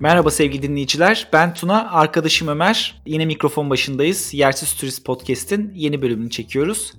[0.00, 1.28] Merhaba sevgili dinleyiciler.
[1.32, 3.02] Ben Tuna, arkadaşım Ömer.
[3.06, 4.34] Yine mikrofon başındayız.
[4.34, 6.92] Yersiz Turist Podcast'in yeni bölümünü çekiyoruz.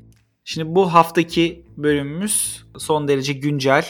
[0.43, 3.85] Şimdi bu haftaki bölümümüz son derece güncel.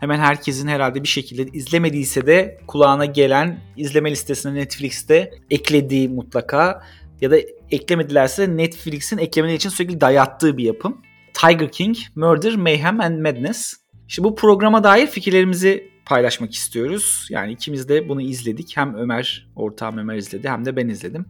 [0.00, 6.82] Hemen herkesin herhalde bir şekilde izlemediyse de kulağına gelen izleme listesine Netflix'te eklediği mutlaka
[7.20, 7.36] ya da
[7.70, 11.02] eklemedilerse Netflix'in eklemeleri için sürekli dayattığı bir yapım.
[11.40, 13.74] Tiger King, Murder, Mayhem and Madness.
[14.08, 17.26] Şimdi bu programa dair fikirlerimizi paylaşmak istiyoruz.
[17.30, 18.76] Yani ikimiz de bunu izledik.
[18.76, 21.26] Hem Ömer, ortağım Ömer izledi hem de ben izledim.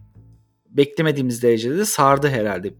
[0.69, 2.73] Beklemediğimiz derecede de sardı herhalde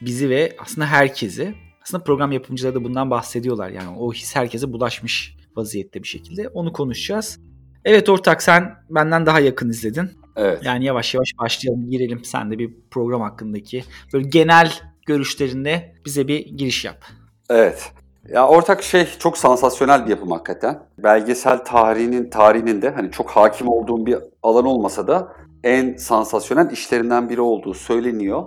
[0.00, 1.54] bizi ve aslında herkesi.
[1.82, 3.70] Aslında program yapımcıları da bundan bahsediyorlar.
[3.70, 6.48] Yani o his herkese bulaşmış vaziyette bir şekilde.
[6.48, 7.40] Onu konuşacağız.
[7.84, 10.10] Evet ortak sen benden daha yakın izledin.
[10.36, 10.60] Evet.
[10.64, 12.24] Yani yavaş yavaş başlayalım, girelim.
[12.24, 14.72] Sen de bir program hakkındaki böyle genel
[15.06, 17.04] görüşlerinde bize bir giriş yap.
[17.50, 17.92] Evet.
[18.32, 20.82] Ya ortak şey çok sansasyonel bir yapım hakikaten.
[20.98, 25.32] Belgesel tarihinin tarihinin de hani çok hakim olduğum bir alan olmasa da
[25.64, 28.44] en sansasyonel işlerinden biri olduğu söyleniyor.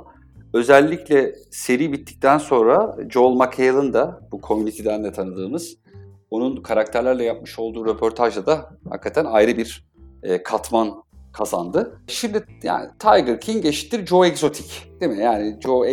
[0.54, 5.78] Özellikle seri bittikten sonra Joel McHale'ın da bu Community'den de tanıdığımız
[6.32, 9.88] onun karakterlerle yapmış olduğu röportajda da hakikaten ayrı bir
[10.24, 11.04] e, katman
[11.34, 12.00] kazandı.
[12.08, 14.70] Şimdi yani Tiger King eşittir Joe Exotic
[15.02, 15.24] değil mi?
[15.24, 15.86] Yani Joe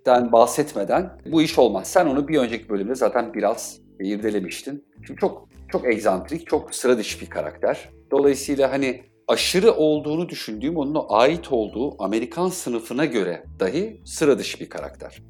[0.00, 1.86] Exotic'ten bahsetmeden bu iş olmaz.
[1.86, 4.84] Sen onu bir önceki bölümde zaten biraz irdelemiştin.
[5.06, 7.88] Şimdi çok çok egzantrik, çok sıra dışı bir karakter.
[8.10, 14.68] Dolayısıyla hani aşırı olduğunu düşündüğüm onun ait olduğu Amerikan sınıfına göre dahi sıra dışı bir
[14.68, 15.22] karakter.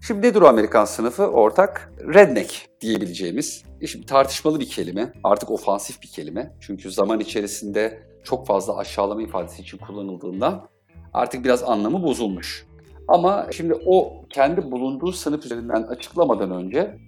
[0.00, 1.26] Şimdi nedir o Amerikan sınıfı?
[1.26, 3.64] Ortak redneck diyebileceğimiz.
[3.80, 6.52] E şimdi tartışmalı bir kelime, artık ofansif bir kelime.
[6.60, 10.68] Çünkü zaman içerisinde çok fazla aşağılama ifadesi için kullanıldığından
[11.12, 12.66] artık biraz anlamı bozulmuş.
[13.08, 16.98] Ama şimdi o kendi bulunduğu sınıf üzerinden açıklamadan önce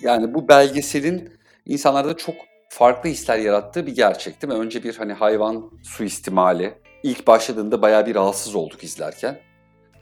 [0.00, 1.30] yani bu belgeselin
[1.66, 2.34] insanlarda çok
[2.68, 4.58] farklı hisler yarattığı bir gerçek değil mi?
[4.58, 6.74] Önce bir hani hayvan suistimali.
[7.02, 9.38] İlk başladığında bayağı bir rahatsız olduk izlerken.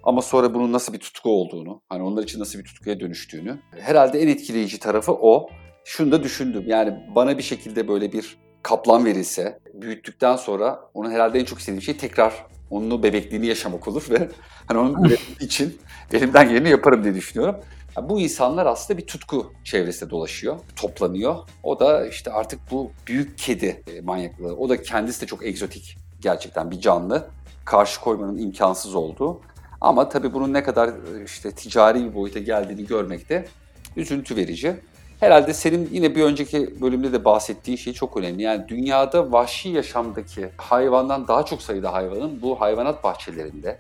[0.02, 3.58] Ama sonra bunun nasıl bir tutku olduğunu, hani onlar için nasıl bir tutkuya dönüştüğünü.
[3.70, 5.48] Herhalde en etkileyici tarafı o.
[5.84, 6.64] Şunu da düşündüm.
[6.66, 11.82] Yani bana bir şekilde böyle bir kaplan verilse, büyüttükten sonra onun herhalde en çok istediğim
[11.82, 14.28] şey tekrar onun bebekliğini yaşamak olur ve
[14.66, 15.78] hani onun için
[16.12, 17.56] elimden geleni yaparım diye düşünüyorum.
[17.96, 21.36] Yani bu insanlar aslında bir tutku çevresinde dolaşıyor, toplanıyor.
[21.62, 24.56] O da işte artık bu büyük kedi e, manyaklığı.
[24.56, 27.28] O da kendisi de çok egzotik gerçekten bir canlı.
[27.64, 29.40] Karşı koymanın imkansız olduğu.
[29.80, 33.48] Ama tabii bunun ne kadar e, işte ticari bir boyuta geldiğini görmek de
[33.96, 34.76] üzüntü verici.
[35.20, 38.42] Herhalde senin yine bir önceki bölümde de bahsettiğin şey çok önemli.
[38.42, 43.78] Yani dünyada vahşi yaşamdaki hayvandan daha çok sayıda hayvanın bu hayvanat bahçelerinde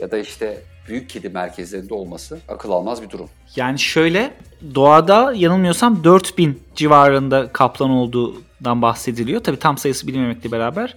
[0.00, 3.28] ya da işte büyük kedi merkezlerinde olması akıl almaz bir durum.
[3.56, 4.34] Yani şöyle
[4.74, 9.42] doğada yanılmıyorsam 4000 civarında kaplan olduğundan bahsediliyor.
[9.42, 10.96] Tabii tam sayısı bilinmemekle beraber.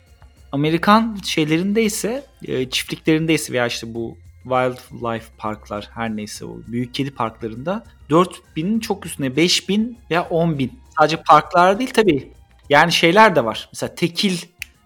[0.52, 6.94] Amerikan şeylerinde ise e, çiftliklerinde ise veya işte bu wildlife parklar her neyse o büyük
[6.94, 10.70] kedi parklarında 4000'in çok üstüne 5000 veya 10.000.
[11.00, 12.32] Sadece parklar değil tabii.
[12.70, 13.70] Yani şeyler de var.
[13.74, 14.38] Mesela tekil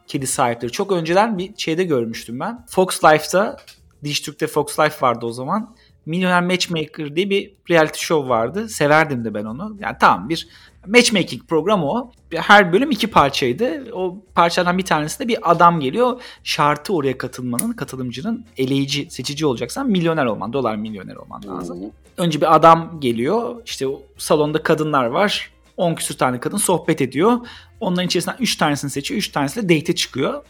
[0.08, 0.72] kedi sahipleri.
[0.72, 2.66] Çok önceden bir şeyde görmüştüm ben.
[2.70, 3.58] Fox Life'da
[4.03, 5.76] Dijitürk'te Fox Life vardı o zaman.
[6.06, 8.70] Milyoner Matchmaker diye bir reality show vardı.
[8.70, 9.78] Severdim de ben onu.
[9.80, 10.47] Yani tamam bir
[10.88, 12.12] matchmaking programı o.
[12.34, 13.94] Her bölüm iki parçaydı.
[13.94, 16.22] O parçadan bir tanesinde bir adam geliyor.
[16.44, 21.81] Şartı oraya katılmanın, katılımcının eleyici, seçici olacaksan milyoner olman, dolar milyoner olman lazım.
[21.81, 21.90] Hmm.
[22.17, 23.62] Önce bir adam geliyor.
[23.66, 23.85] İşte
[24.17, 25.51] salonda kadınlar var.
[25.78, 27.38] 10 küsür tane kadın sohbet ediyor.
[27.79, 29.17] Onların içerisinden 3 tanesini seçiyor.
[29.17, 30.44] 3 tanesiyle date çıkıyor.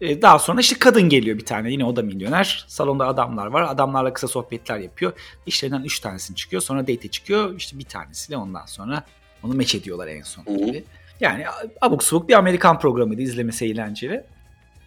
[0.00, 1.72] E, daha sonra işte kadın geliyor bir tane.
[1.72, 2.64] Yine o da milyoner.
[2.68, 3.62] Salonda adamlar var.
[3.62, 5.12] Adamlarla kısa sohbetler yapıyor.
[5.46, 6.62] İşlerinden 3 tanesini çıkıyor.
[6.62, 7.56] Sonra date çıkıyor.
[7.56, 9.04] İşte bir tanesiyle ondan sonra
[9.44, 10.84] onu meç ediyorlar en son gibi.
[11.20, 11.44] Yani
[11.80, 13.22] abuk subuk bir Amerikan programıydı.
[13.22, 14.24] izlemesi eğlenceli.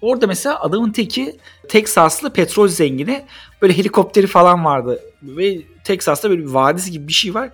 [0.01, 1.37] Orada mesela adamın teki
[1.69, 3.25] Teksaslı petrol zengini.
[3.61, 4.99] Böyle helikopteri falan vardı.
[5.23, 7.49] Ve Teksas'ta böyle bir vadisi gibi bir şey var.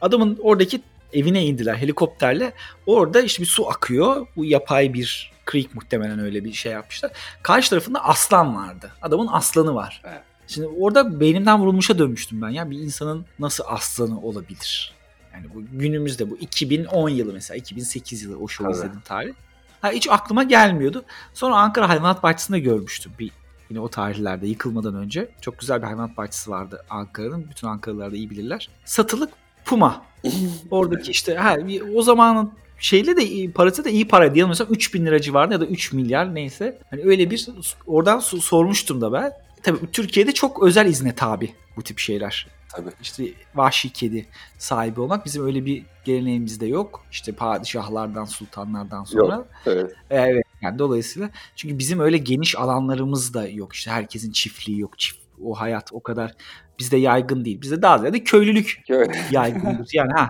[0.00, 0.80] Adamın oradaki
[1.12, 2.52] evine indiler helikopterle.
[2.86, 4.26] Orada işte bir su akıyor.
[4.36, 7.10] Bu yapay bir creek muhtemelen öyle bir şey yapmışlar.
[7.42, 8.90] Karşı tarafında aslan vardı.
[9.02, 10.02] Adamın aslanı var.
[10.04, 10.20] Evet.
[10.46, 12.48] Şimdi orada beynimden vurulmuşa dönmüştüm ben.
[12.48, 14.99] Ya bir insanın nasıl aslanı olabilir?
[15.34, 19.32] Yani bu günümüzde bu 2010 yılı mesela 2008 yılı o şovu izledim tarih.
[19.80, 21.04] Ha, hiç aklıma gelmiyordu.
[21.34, 23.30] Sonra Ankara Hayvanat Bahçesi'nde görmüştüm bir
[23.70, 25.28] yine o tarihlerde yıkılmadan önce.
[25.40, 27.50] Çok güzel bir hayvanat bahçesi vardı Ankara'nın.
[27.50, 28.68] Bütün Ankaralılar da iyi bilirler.
[28.84, 29.30] Satılık
[29.64, 30.02] puma.
[30.70, 31.56] Oradaki işte ha,
[31.94, 35.60] o zamanın şeyle de parası da iyi para diyelim mesela 3 bin lira civarında ya
[35.60, 36.78] da 3 milyar neyse.
[36.90, 37.48] Hani öyle bir
[37.86, 39.32] oradan sormuştum da ben.
[39.62, 42.46] Tabii Türkiye'de çok özel izne tabi bu tip şeyler.
[42.74, 42.90] Tabii.
[43.02, 43.24] İşte
[43.54, 44.26] vahşi kedi
[44.58, 47.04] sahibi olmak bizim öyle bir geleneğimizde yok.
[47.10, 49.34] İşte padişahlardan, sultanlardan sonra.
[49.34, 49.94] Yok, evet.
[50.10, 50.44] Evet.
[50.62, 53.72] Yani dolayısıyla çünkü bizim öyle geniş alanlarımız da yok.
[53.72, 54.98] İşte herkesin çiftliği yok.
[54.98, 56.34] Çift, o hayat o kadar
[56.78, 57.60] bizde yaygın değil.
[57.60, 58.82] Bizde daha ziyade köylülük
[59.30, 59.88] yaygındır.
[59.92, 60.28] Yani ha.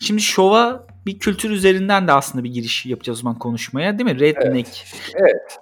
[0.00, 4.20] Şimdi şova bir kültür üzerinden de aslında bir giriş yapacağız o zaman konuşmaya değil mi?
[4.20, 4.68] Redneck.
[5.14, 5.14] Evet.
[5.14, 5.58] evet.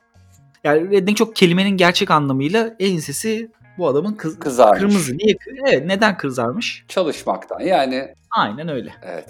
[0.64, 4.80] Yani redneck çok kelimenin gerçek anlamıyla ensesi bu adamın kız kızarmış.
[4.80, 5.19] Kırmızı.
[5.19, 5.36] Niye?
[5.66, 6.84] Evet, neden kızarmış?
[6.88, 7.60] Çalışmaktan.
[7.60, 8.92] Yani Aynen öyle.
[9.02, 9.25] Evet.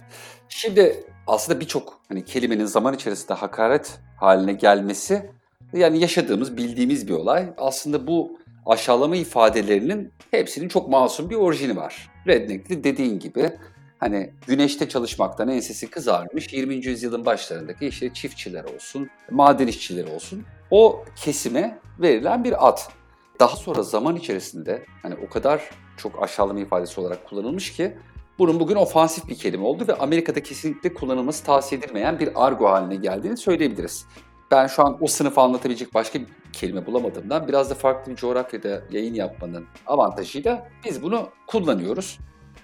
[0.48, 5.30] Şimdi aslında birçok hani kelimenin zaman içerisinde hakaret haline gelmesi
[5.72, 7.46] yani yaşadığımız, bildiğimiz bir olay.
[7.58, 12.10] Aslında bu aşağılama ifadelerinin hepsinin çok masum bir orijini var.
[12.26, 13.50] Redneck'li dediğin gibi
[13.98, 16.74] hani güneşte çalışmaktan ensesi kızarmış 20.
[16.74, 22.78] yüzyılın başlarındaki işte çiftçiler olsun, maden işçileri olsun o kesime verilen bir ad.
[23.40, 27.98] Daha sonra zaman içerisinde hani o kadar çok aşağılama ifadesi olarak kullanılmış ki
[28.38, 32.96] bunun bugün ofansif bir kelime oldu ve Amerika'da kesinlikle kullanılması tavsiye edilmeyen bir argo haline
[32.96, 34.06] geldiğini söyleyebiliriz.
[34.50, 38.82] Ben şu an o sınıfı anlatabilecek başka bir kelime bulamadığımdan biraz da farklı bir coğrafyada
[38.90, 42.18] yayın yapmanın avantajıyla biz bunu kullanıyoruz.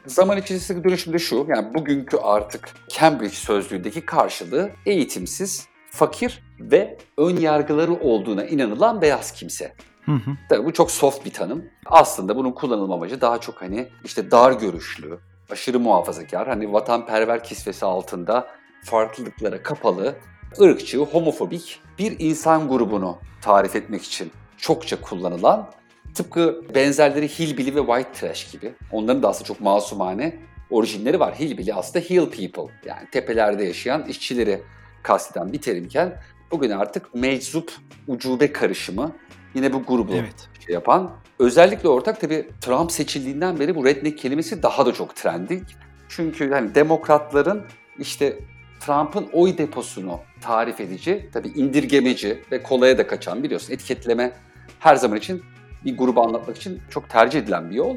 [0.07, 7.37] Zaman içerisindeki dönüşüm de şu, yani bugünkü artık Cambridge sözlüğündeki karşılığı eğitimsiz, fakir ve ön
[7.37, 9.75] yargıları olduğuna inanılan beyaz kimse.
[10.07, 10.31] Hı hı.
[10.49, 11.65] Tabii bu çok soft bir tanım.
[11.87, 15.19] Aslında bunun kullanılma amacı daha çok hani işte dar görüşlü,
[15.51, 18.49] aşırı muhafazakar, hani vatanperver kisvesi altında
[18.85, 20.15] farklılıklara kapalı,
[20.61, 25.71] ırkçı, homofobik bir insan grubunu tarif etmek için çokça kullanılan
[26.15, 28.73] tıpkı benzerleri hillbilly ve white trash gibi.
[28.93, 30.39] Onların da aslında çok masumane
[30.71, 31.35] orijinleri var.
[31.35, 34.63] Hillbilly aslında hill people yani tepelerde yaşayan işçileri
[35.03, 37.73] kasteden bir terimken bugün artık meczup
[38.07, 39.13] ucube karışımı
[39.55, 40.49] yine bu grubu evet.
[40.67, 41.11] şey yapan.
[41.39, 45.63] Özellikle ortak tabii Trump seçildiğinden beri bu redneck kelimesi daha da çok trendik.
[46.09, 47.65] Çünkü hani demokratların
[47.99, 48.39] işte
[48.81, 54.33] Trump'ın oy deposunu tarif edici, tabii indirgemeci ve kolaya da kaçan biliyorsun etiketleme
[54.79, 55.43] her zaman için
[55.85, 57.97] bir grubu anlatmak için çok tercih edilen bir yol.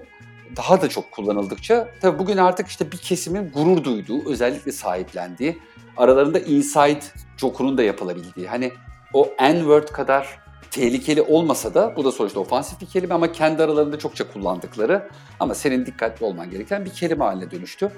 [0.55, 5.57] Daha da çok kullanıldıkça tabii bugün artık işte bir kesimin gurur duyduğu, özellikle sahiplendiği,
[5.97, 6.99] aralarında inside
[7.37, 8.71] joke'unun da yapılabildiği, hani
[9.13, 10.39] o N-word kadar
[10.71, 15.09] tehlikeli olmasa da bu da sonuçta ofansif bir kelime ama kendi aralarında çokça kullandıkları
[15.39, 17.91] ama senin dikkatli olman gereken bir kelime haline dönüştü.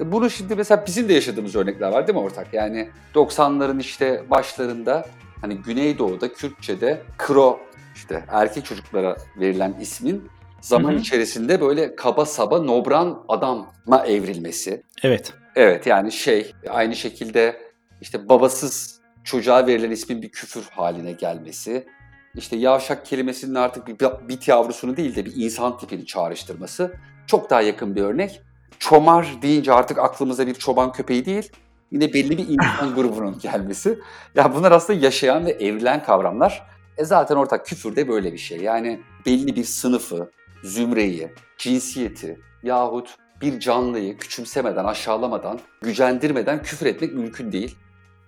[0.00, 2.54] E, bunu şimdi mesela bizim de yaşadığımız örnekler var değil mi ortak?
[2.54, 5.06] Yani 90'ların işte başlarında
[5.40, 7.60] hani Güneydoğu'da Kürtçe'de kro
[7.94, 10.28] işte erkek çocuklara verilen ismin
[10.60, 11.00] zaman hı hı.
[11.00, 14.82] içerisinde böyle kaba saba nobran adama evrilmesi.
[15.02, 15.32] Evet.
[15.56, 17.60] Evet yani şey aynı şekilde
[18.00, 21.86] işte babasız çocuğa verilen ismin bir küfür haline gelmesi
[22.34, 26.94] işte yavşak kelimesinin artık bir bit yavrusunu değil de bir insan tipini çağrıştırması
[27.26, 28.42] çok daha yakın bir örnek.
[28.78, 31.52] Çomar deyince artık aklımıza bir çoban köpeği değil,
[31.90, 33.88] yine belli bir insan grubunun gelmesi.
[33.88, 33.96] Ya
[34.34, 36.66] yani bunlar aslında yaşayan ve evrilen kavramlar.
[36.98, 38.60] E zaten ortak küfür de böyle bir şey.
[38.60, 40.30] Yani belli bir sınıfı,
[40.64, 47.76] zümreyi, cinsiyeti yahut bir canlıyı küçümsemeden, aşağılamadan, gücendirmeden küfür etmek mümkün değil.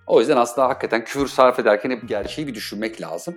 [0.07, 3.35] O yüzden aslında hakikaten küfür sarf ederken hep gerçeği bir düşünmek lazım.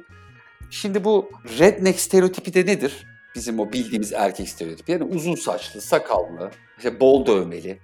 [0.70, 3.06] Şimdi bu redneck stereotipi de nedir?
[3.34, 4.92] Bizim o bildiğimiz erkek stereotipi.
[4.92, 7.78] Yani uzun saçlı, sakallı, işte bol dövmeli,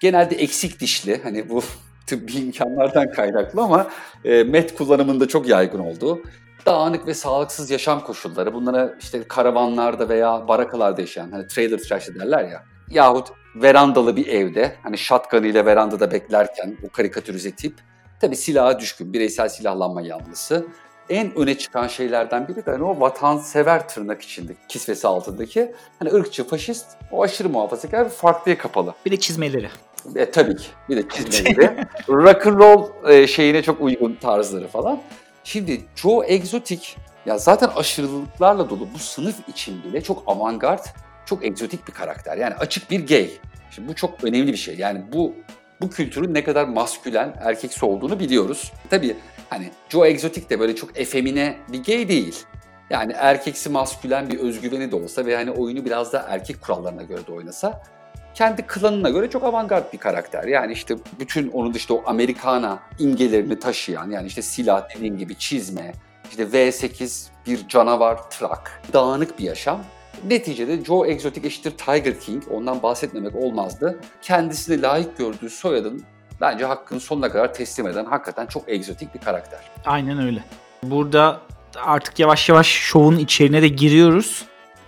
[0.00, 1.20] genelde eksik dişli.
[1.22, 1.62] Hani bu
[2.06, 3.90] tıbbi imkanlardan kaynaklı ama
[4.24, 6.22] e, met kullanımında çok yaygın olduğu.
[6.66, 8.54] Dağınık ve sağlıksız yaşam koşulları.
[8.54, 12.64] Bunlara işte karavanlarda veya barakalarda yaşayan, hani trailer trash derler ya.
[12.90, 14.96] Yahut verandalı bir evde, hani
[15.46, 17.74] ile verandada beklerken o karikatürize tip.
[18.20, 20.66] Tabii silaha düşkün, bireysel silahlanma yanlısı
[21.10, 26.48] en öne çıkan şeylerden biri de hani o vatansever tırnak içinde kisvesi altındaki hani ırkçı,
[26.48, 28.94] faşist, o aşırı muhafazakar ve farklıya kapalı.
[29.06, 29.68] Bir de çizmeleri.
[30.16, 30.66] E, tabii ki.
[30.88, 31.86] Bir de çizmeleri.
[32.08, 35.00] Rock and roll e, şeyine çok uygun tarzları falan.
[35.44, 36.88] Şimdi Joe Exotic
[37.26, 40.84] ya zaten aşırılıklarla dolu bu sınıf için bile çok avantgard,
[41.26, 42.36] çok egzotik bir karakter.
[42.36, 43.30] Yani açık bir gay.
[43.70, 44.76] Şimdi bu çok önemli bir şey.
[44.76, 45.34] Yani bu
[45.80, 48.72] bu kültürün ne kadar maskülen, erkeksi olduğunu biliyoruz.
[48.90, 49.16] Tabii
[49.50, 52.44] Hani Joe Exotic de böyle çok efemine bir gay değil.
[52.90, 57.26] Yani erkeksi maskülen bir özgüveni de olsa ve hani oyunu biraz da erkek kurallarına göre
[57.26, 57.82] de oynasa
[58.34, 60.44] kendi klanına göre çok avantgard bir karakter.
[60.44, 65.92] Yani işte bütün onun dışında o Amerikana imgelerini taşıyan yani işte silah dediğim gibi çizme,
[66.30, 69.84] işte V8 bir canavar truck, dağınık bir yaşam.
[70.28, 74.00] Neticede Joe Exotic eşittir Tiger King, ondan bahsetmemek olmazdı.
[74.22, 76.04] Kendisine layık gördüğü soyadın
[76.40, 79.60] bence hakkını sonuna kadar teslim eden hakikaten çok egzotik bir karakter.
[79.84, 80.44] Aynen öyle.
[80.82, 81.40] Burada
[81.76, 84.44] artık yavaş yavaş şovun içerine de giriyoruz.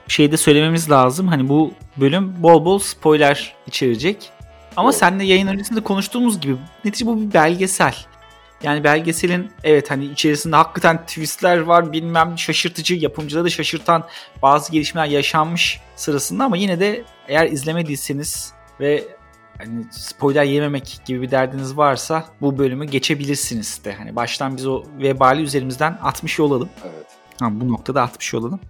[0.08, 1.28] Şey de söylememiz lazım.
[1.28, 4.30] Hani bu bölüm bol bol spoiler içerecek.
[4.76, 4.98] Ama evet.
[4.98, 7.94] seninle yayın öncesinde konuştuğumuz gibi netice bu bir belgesel.
[8.62, 14.06] Yani belgeselin evet hani içerisinde hakikaten twistler var bilmem şaşırtıcı yapımcıları da şaşırtan
[14.42, 19.04] bazı gelişmeler yaşanmış sırasında ama yine de eğer izlemediyseniz ve
[19.58, 23.94] hani spoiler yememek gibi bir derdiniz varsa bu bölümü geçebilirsiniz de.
[23.94, 26.68] Hani baştan biz o vebali üzerimizden atmış olalım.
[26.84, 27.06] Evet.
[27.40, 28.60] Ha, bu noktada atmış olalım.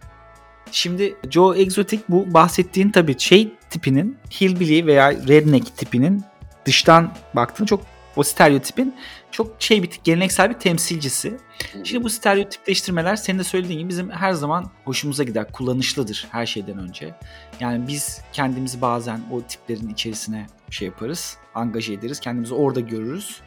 [0.72, 6.24] Şimdi Joe Exotic bu bahsettiğin tabii şey tipinin hillbilly veya redneck tipinin
[6.64, 7.80] dıştan baktığında çok
[8.16, 8.94] o stereotipin
[9.32, 11.36] çok şey bir geleneksel bir temsilcisi.
[11.84, 15.52] Şimdi bu stereotipleştirmeler senin de söylediğin gibi bizim her zaman hoşumuza gider.
[15.52, 17.14] Kullanışlıdır her şeyden önce.
[17.60, 21.36] Yani biz kendimizi bazen o tiplerin içerisine şey yaparız.
[21.54, 22.20] Angaje ederiz.
[22.20, 23.40] Kendimizi orada görürüz.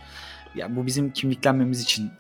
[0.55, 2.11] Yani bu bizim kimliklenmemiz için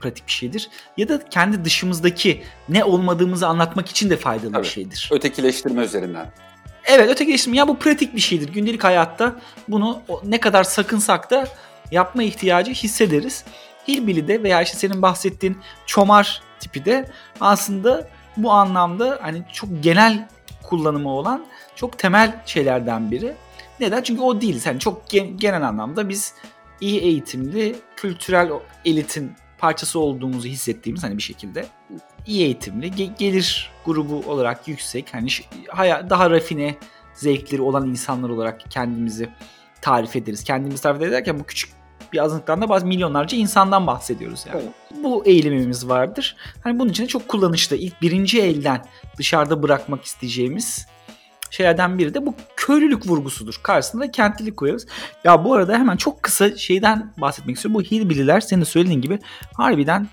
[0.00, 0.70] pratik bir şeydir.
[0.96, 4.62] Ya da kendi dışımızdaki ne olmadığımızı anlatmak için de faydalı Tabii.
[4.62, 5.10] bir şeydir.
[5.12, 6.32] Ötekileştirme üzerinden.
[6.84, 8.52] Evet ötekileştirme ya bu pratik bir şeydir.
[8.52, 11.48] Gündelik hayatta bunu ne kadar sakınsak da
[11.90, 13.44] yapma ihtiyacı hissederiz.
[13.88, 20.28] Hillbilly'de veya işte senin bahsettiğin çomar tipi de aslında bu anlamda hani çok genel
[20.62, 23.34] kullanımı olan çok temel şeylerden biri.
[23.80, 24.02] Neden?
[24.02, 24.66] Çünkü o değiliz.
[24.66, 26.34] Yani çok gen- genel anlamda biz
[26.80, 28.50] iyi eğitimli, kültürel
[28.84, 31.66] elitin parçası olduğumuzu hissettiğimiz hani bir şekilde
[32.26, 35.28] iyi eğitimli, ge- gelir grubu olarak yüksek, hani
[36.10, 36.74] daha rafine
[37.14, 39.28] zevkleri olan insanlar olarak kendimizi
[39.80, 40.44] tarif ederiz.
[40.44, 41.79] Kendimizi tarif ederken bu küçük
[42.12, 44.62] bir azınlıktan da bazı milyonlarca insandan bahsediyoruz yani.
[45.02, 46.36] Bu eğilimimiz vardır.
[46.64, 47.76] Hani bunun için de çok kullanışlı.
[47.76, 48.84] İlk birinci elden
[49.18, 50.86] dışarıda bırakmak isteyeceğimiz
[51.50, 53.60] şeylerden biri de bu köylülük vurgusudur.
[53.62, 54.86] Karşısında da kentlilik koyarız.
[55.24, 57.80] Ya bu arada hemen çok kısa şeyden bahsetmek istiyorum.
[57.80, 59.18] Bu hillbilly'ler senin de söylediğin gibi
[59.54, 60.08] harbiden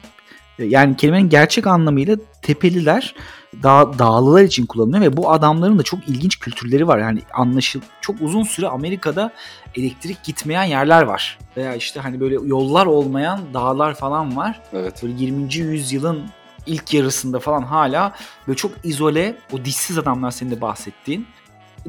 [0.59, 3.15] yani kelimenin gerçek anlamıyla tepeliler
[3.63, 6.97] dağ, dağlılar için kullanılıyor ve bu adamların da çok ilginç kültürleri var.
[6.97, 9.31] Yani anlaşıl çok uzun süre Amerika'da
[9.75, 11.37] elektrik gitmeyen yerler var.
[11.57, 14.59] Veya işte hani böyle yollar olmayan dağlar falan var.
[14.73, 15.03] Evet.
[15.03, 15.55] Böyle 20.
[15.55, 16.23] yüzyılın
[16.65, 18.13] ilk yarısında falan hala
[18.47, 21.27] böyle çok izole o dişsiz adamlar senin de bahsettiğin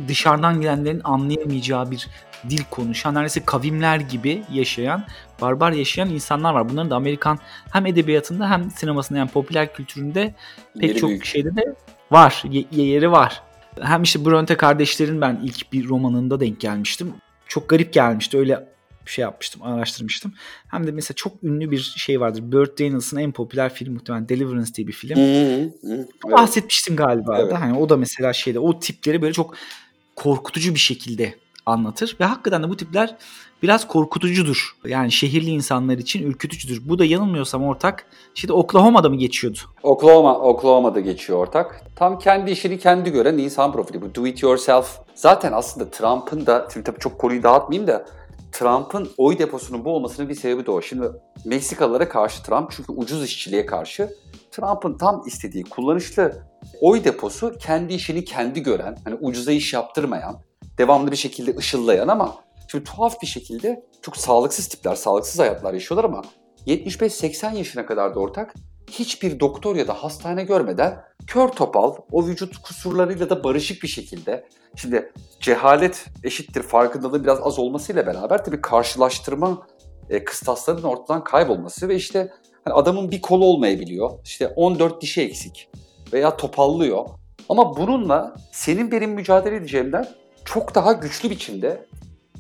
[0.09, 2.09] dışarıdan gelenlerin anlayamayacağı bir
[2.51, 5.05] dil konuşan neredeyse kavimler gibi yaşayan
[5.41, 6.69] barbar yaşayan insanlar var.
[6.69, 7.39] Bunların da Amerikan
[7.73, 10.35] hem edebiyatında hem sinemasında yani popüler kültüründe
[10.81, 11.25] pek Yeri çok büyük.
[11.25, 11.75] şeyde de
[12.11, 12.43] var.
[12.51, 13.43] Ye- yeri var.
[13.81, 17.13] Hem işte Bronte kardeşlerin ben ilk bir romanında denk gelmiştim.
[17.49, 18.39] Çok garip gelmişti.
[18.39, 18.69] Öyle
[19.07, 20.35] şey yapmıştım, araştırmıştım.
[20.69, 22.43] Hem de mesela çok ünlü bir şey vardır.
[22.53, 25.17] Burt Daniels'ın en popüler film muhtemelen Deliverance diye bir film.
[25.17, 25.23] Hı
[25.57, 26.07] hı hı.
[26.33, 27.53] Bahsetmiştim galiba Evet.
[27.53, 27.61] da.
[27.61, 29.55] Hani o da mesela şeyde o tipleri böyle çok
[30.19, 31.35] korkutucu bir şekilde
[31.67, 33.17] anlatır ve hakikaten de bu tipler
[33.63, 34.77] biraz korkutucudur.
[34.85, 36.89] Yani şehirli insanlar için ürkütücüdür.
[36.89, 39.59] Bu da yanılmıyorsam ortak işte Oklahoma'da mı geçiyordu?
[39.83, 41.85] Oklahoma, Oklahoma'da geçiyor ortak.
[41.97, 44.03] Tam kendi işini kendi gören insan profili.
[44.03, 44.99] Bu do it yourself.
[45.15, 48.07] Zaten aslında Trump'ın da, şimdi tabii çok konuyu dağıtmayayım da
[48.53, 50.83] Trump'ın oy deposunun bu olmasının bir sebebi de o.
[50.83, 51.07] Şimdi
[51.45, 54.15] Meksikalılara karşı Trump çünkü ucuz işçiliğe karşı
[54.51, 56.43] Trump'ın tam istediği kullanışlı
[56.81, 60.43] oy deposu kendi işini kendi gören, hani ucuza iş yaptırmayan,
[60.79, 66.05] devamlı bir şekilde ışıllayan ama şimdi tuhaf bir şekilde çok sağlıksız tipler, sağlıksız hayatlar yaşıyorlar
[66.05, 66.23] ama
[66.67, 68.55] 75-80 yaşına kadar da ortak
[68.91, 74.49] hiçbir doktor ya da hastane görmeden kör topal, o vücut kusurlarıyla da barışık bir şekilde.
[74.77, 79.67] Şimdi cehalet eşittir farkındalığı biraz az olmasıyla beraber tabii karşılaştırma
[80.11, 82.33] e, kıstaslarının ortadan kaybolması ve işte
[82.65, 84.11] hani adamın bir kolu olmayabiliyor.
[84.25, 85.69] İşte 14 dişi eksik
[86.13, 87.07] veya topallıyor.
[87.49, 90.09] Ama bununla senin benim mücadele edeceğimden
[90.45, 91.87] çok daha güçlü biçimde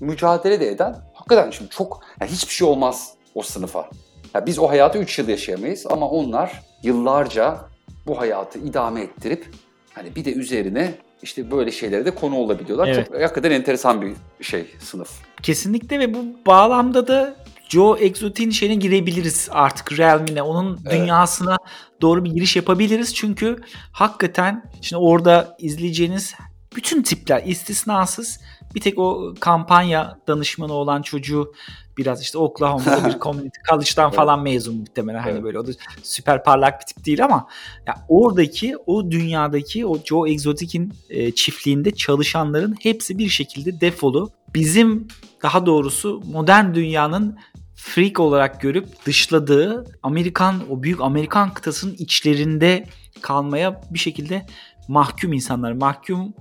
[0.00, 3.88] mücadele de eden hakikaten şimdi çok yani hiçbir şey olmaz o sınıfa.
[4.34, 7.58] Ya biz o hayatı 3 yıl yaşayamayız ama onlar yıllarca
[8.06, 9.46] bu hayatı idame ettirip
[9.92, 12.88] hani bir de üzerine işte böyle şeylere de konu olabiliyorlar.
[12.88, 13.06] Evet.
[13.06, 15.10] Çok hakikaten enteresan bir şey sınıf.
[15.42, 17.34] Kesinlikle ve bu bağlamda da
[17.68, 20.42] Joe Exotic'in şeyine girebiliriz artık realmine.
[20.42, 20.92] Onun Evet.
[21.00, 21.56] dünyasına
[22.00, 23.14] doğru bir giriş yapabiliriz.
[23.14, 23.56] Çünkü
[23.92, 26.34] hakikaten şimdi orada izleyeceğiniz
[26.76, 28.40] bütün tipler istisnasız
[28.74, 31.52] bir tek o kampanya danışmanı olan çocuğu
[31.96, 35.20] biraz işte Oklahoma'da bir community college'dan falan mezun muhtemelen.
[35.20, 35.42] Hani Evet.
[35.42, 35.70] böyle o da
[36.02, 37.48] süper parlak bir tip değil ama
[37.86, 44.30] ya oradaki o dünyadaki o Joe Exotic'in e, çiftliğinde çalışanların hepsi bir şekilde defolu.
[44.54, 45.08] Bizim
[45.42, 47.38] daha doğrusu modern dünyanın
[47.78, 52.86] freak olarak görüp dışladığı Amerikan o büyük Amerikan kıtasının içlerinde
[53.20, 54.46] kalmaya bir şekilde
[54.88, 55.72] mahkum insanlar.
[55.72, 56.34] Mahkum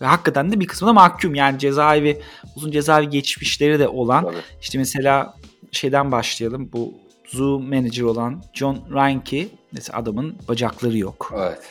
[0.00, 1.34] hakikaten de bir kısmı da mahkum.
[1.34, 2.20] Yani cezaevi
[2.56, 4.36] uzun cezaevi geçmişleri de olan Tabii.
[4.60, 5.34] işte mesela
[5.72, 6.70] şeyden başlayalım.
[6.72, 6.94] Bu
[7.26, 11.32] zoo manager olan John Reinke mesela adamın bacakları yok.
[11.36, 11.70] Evet.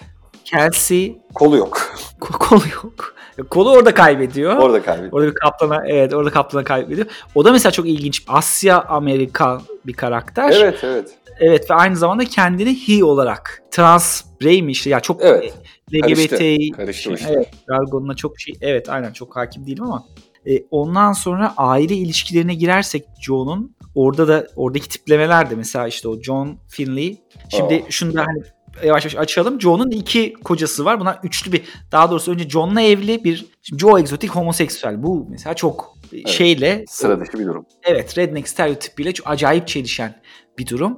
[0.50, 1.96] Kelsey Kolu yok.
[2.20, 3.16] kolu yok.
[3.50, 4.58] Kolu orada kaybediyor.
[4.58, 5.14] Orada kaybediyor.
[5.14, 7.08] Orada bir kaplana evet orada kaplana kaybediyor.
[7.36, 8.24] O da mesela çok ilginç.
[8.28, 10.52] Asya Amerikan bir karakter.
[10.52, 11.10] Evet evet.
[11.40, 15.54] Evet ve aynı zamanda kendini he olarak trans birey mi işte ya çok Evet.
[15.94, 16.78] LGBT Karıştı.
[16.78, 20.06] Karıştı o şey, evet jargonuna çok şey evet aynen çok hakim değilim ama
[20.46, 26.22] e, ondan sonra aile ilişkilerine girersek John'un orada da oradaki tiplemeler de mesela işte o
[26.22, 27.18] John Finley
[27.50, 27.92] şimdi Aa.
[27.92, 28.44] şunu da hani
[28.86, 29.62] yavaş yavaş açalım.
[29.62, 31.00] John'un iki kocası var.
[31.00, 35.04] Bunlar üçlü bir daha doğrusu önce John'la evli bir şimdi Joe egzotik homoseksüel.
[35.04, 35.98] Bu mesela çok
[36.28, 37.66] şeyle Sıra dışı bir durum.
[37.84, 40.22] Evet redneck stereotipiyle çok acayip çelişen
[40.58, 40.98] bir durum.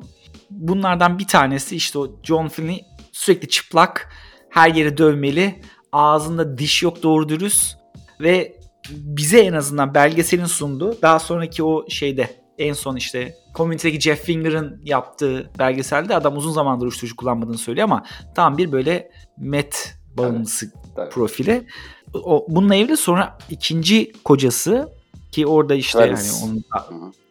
[0.50, 4.14] Bunlardan bir tanesi işte o John Finley sürekli çıplak,
[4.50, 5.62] her yeri dövmeli,
[5.92, 7.78] ağzında diş yok doğru dürüst
[8.22, 8.56] ve
[8.90, 14.82] bize en azından belgeselin sunduğu daha sonraki o şeyde en son işte Community'deki Jeff Finger'ın
[14.86, 18.06] yaptığı belgeselde adam uzun zamandır uyuşturucu kullanmadığını söylüyor ama
[18.36, 21.12] tam bir böyle met bağımlısı Evet.
[21.14, 21.68] profili.
[22.14, 24.90] O, bununla evli sonra ikinci kocası
[25.32, 26.42] ki orada işte Travis.
[26.42, 26.64] yani onun.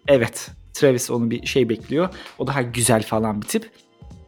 [0.09, 0.51] Evet.
[0.75, 2.09] Travis onu bir şey bekliyor.
[2.39, 3.71] O daha güzel falan bir tip.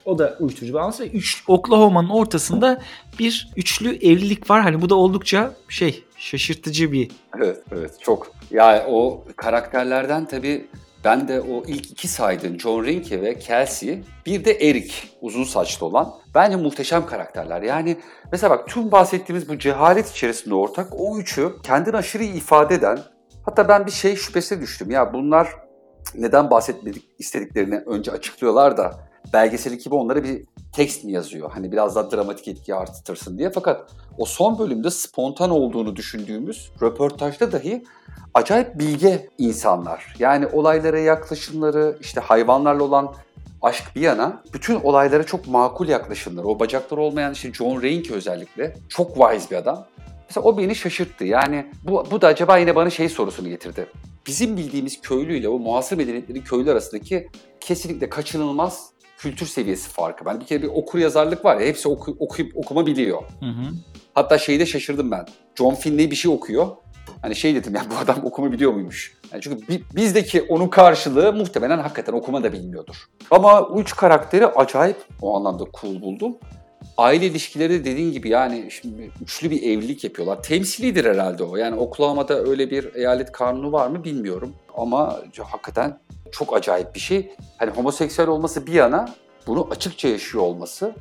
[0.04, 1.02] O da uyuşturucu bağımlısı.
[1.02, 2.82] ve Üç, Oklahoma'nın ortasında
[3.18, 4.62] bir üçlü evlilik var.
[4.62, 8.32] Hani bu da oldukça şey şaşırtıcı bir Evet, evet çok.
[8.50, 10.66] Ya o karakterlerden tabii
[11.04, 15.86] ben de o ilk iki saydığın John Rinke ve Kelsey, bir de Eric uzun saçlı
[15.86, 16.14] olan.
[16.34, 17.62] Bence muhteşem karakterler.
[17.62, 17.96] Yani
[18.32, 22.98] mesela bak tüm bahsettiğimiz bu cehalet içerisinde ortak o üçü kendini aşırı ifade eden
[23.42, 24.90] hatta ben bir şey şüphesine düştüm.
[24.90, 25.48] Ya bunlar
[26.14, 31.50] neden bahsetmedik istediklerini önce açıklıyorlar da belgesel ekibi onlara bir tekst mi yazıyor?
[31.50, 33.50] Hani biraz daha dramatik etki artırtırsın diye.
[33.50, 37.84] Fakat o son bölümde spontan olduğunu düşündüğümüz röportajda dahi
[38.34, 40.16] acayip bilge insanlar.
[40.18, 43.14] Yani olaylara yaklaşımları, işte hayvanlarla olan
[43.62, 46.46] aşk bir yana bütün olaylara çok makul yaklaşımları.
[46.46, 49.86] O bacakları olmayan işte John Reinke özellikle çok wise bir adam.
[50.28, 51.24] Mesela o beni şaşırttı.
[51.24, 53.86] Yani bu, bu da acaba yine bana şey sorusunu getirdi.
[54.26, 57.28] Bizim bildiğimiz köylüyle o muhasır medeniyetlerin köylü arasındaki
[57.60, 60.24] kesinlikle kaçınılmaz kültür seviyesi farkı.
[60.24, 63.22] Ben bir kere bir okur yazarlık var ya hepsi oku- okuyup okuma biliyor.
[63.40, 63.64] Hı hı.
[64.14, 65.26] Hatta şeyde şaşırdım ben.
[65.58, 66.66] John Finley bir şey okuyor.
[67.22, 69.14] Hani şey dedim ya bu adam okuma biliyor muymuş?
[69.32, 72.96] Yani çünkü bi- bizdeki onun karşılığı muhtemelen hakikaten okuma da bilmiyordur.
[73.30, 76.36] Ama üç karakteri acayip o anlamda cool buldum.
[76.96, 80.42] Aile ilişkileri de dediğin gibi yani şimdi üçlü bir evlilik yapıyorlar.
[80.42, 81.56] Temsilidir herhalde o.
[81.56, 84.54] Yani Oklahoma'da öyle bir eyalet kanunu var mı bilmiyorum.
[84.76, 85.98] Ama hakikaten
[86.32, 87.30] çok acayip bir şey.
[87.58, 89.14] Hani homoseksüel olması bir yana
[89.46, 90.94] bunu açıkça yaşıyor olması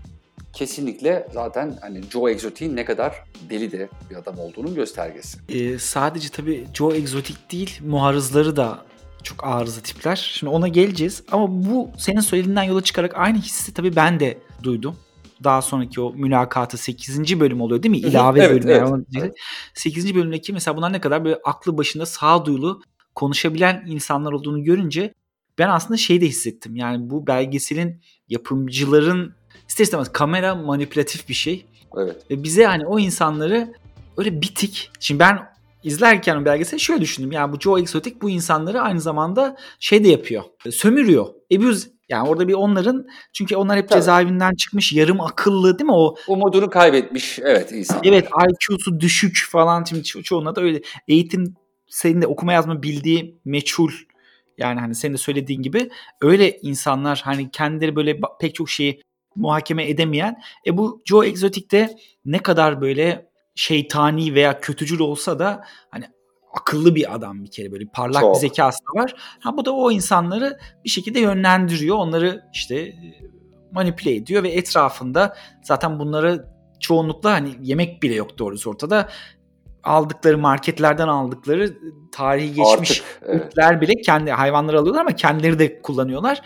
[0.54, 5.38] kesinlikle zaten hani Joe Exotic'in ne kadar deli de bir adam olduğunun göstergesi.
[5.49, 8.80] Ee, sadece tabii Joe egzotik değil muharızları da
[9.23, 10.15] çok arıza tipler.
[10.15, 14.95] Şimdi ona geleceğiz ama bu senin söylediğinden yola çıkarak aynı hissi tabii ben de duydum.
[15.43, 17.39] Daha sonraki o mülakatı 8.
[17.39, 17.97] bölüm oluyor değil mi?
[17.97, 18.69] İlave evet, bölüm.
[18.69, 19.36] evet, evet.
[19.73, 20.15] 8.
[20.15, 22.82] bölümdeki mesela bunlar ne kadar böyle aklı başında sağduyulu
[23.15, 25.13] konuşabilen insanlar olduğunu görünce
[25.58, 26.75] ben aslında şey de hissettim.
[26.75, 29.34] Yani bu belgeselin yapımcıların
[29.67, 31.65] ister istemez kamera manipülatif bir şey.
[31.97, 32.32] Evet.
[32.32, 33.73] Ve bize hani o insanları
[34.17, 34.91] öyle bitik.
[34.99, 35.39] Şimdi ben
[35.84, 37.32] izlerken o belgeseli şöyle düşündüm.
[37.32, 40.43] Yani bu Joe Exotic bu insanları aynı zamanda şey de yapıyor.
[40.71, 41.27] Sömürüyor.
[41.56, 44.00] Abuse yani orada bir onların çünkü onlar hep Tabii.
[44.00, 48.02] cezaevinden çıkmış yarım akıllı değil mi o Umudunu kaybetmiş evet insan.
[48.04, 51.56] Evet IQ'su düşük falan şimdi ço- çoğuna da öyle eğitim
[51.88, 53.91] senin de okuma yazma bildiği meçhul
[54.58, 55.89] yani hani senin de söylediğin gibi
[56.21, 59.02] öyle insanlar hani kendileri böyle pek çok şeyi
[59.36, 61.95] muhakeme edemeyen e bu Joe Exotic'te
[62.26, 66.06] ne kadar böyle şeytani veya kötücül olsa da hani
[66.54, 68.36] akıllı bir adam bir kere böyle parlak Çok.
[68.36, 69.16] bir zekası da var.
[69.40, 71.96] Ha bu da o insanları bir şekilde yönlendiriyor.
[71.96, 72.96] Onları işte e,
[73.72, 76.46] manipüle ediyor ve etrafında zaten bunları
[76.80, 79.10] çoğunlukla hani yemek bile yok doğrusu ortada.
[79.84, 81.78] Aldıkları marketlerden aldıkları
[82.12, 83.82] tarihi geçmiş Artık evet.
[83.82, 86.42] bile kendi hayvanları alıyorlar ama kendileri de kullanıyorlar.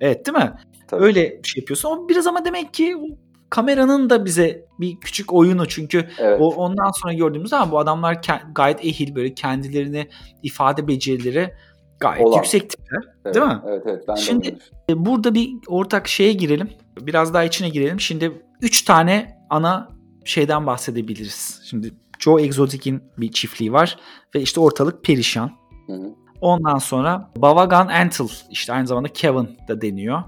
[0.00, 0.52] Evet değil mi?
[0.88, 1.04] Tabii.
[1.04, 1.90] Öyle bir şey yapıyorsun.
[1.90, 2.96] Ama biraz ama demek ki
[3.50, 6.40] kameranın da bize bir küçük oyunu çünkü evet.
[6.40, 10.08] o ondan sonra gördüğümüz zaman bu adamlar ke- gayet ehil böyle kendilerini
[10.42, 11.54] ifade becerileri
[12.00, 12.36] gayet Olan.
[12.36, 13.02] yüksek tipler.
[13.24, 13.34] evet.
[13.34, 13.60] değil mi?
[13.66, 14.58] Evet evet ben de Şimdi- öyle
[14.88, 16.70] E, Burada bir ortak şeye girelim.
[17.00, 18.00] Biraz daha içine girelim.
[18.00, 19.88] Şimdi üç tane ana
[20.24, 21.60] şeyden bahsedebiliriz.
[21.64, 23.98] Şimdi Joe Exotic'in bir çiftliği var
[24.34, 25.50] ve işte ortalık perişan.
[25.86, 26.14] Hı hı.
[26.40, 30.22] Ondan sonra Bavagan Antle işte aynı zamanda Kevin da deniyor.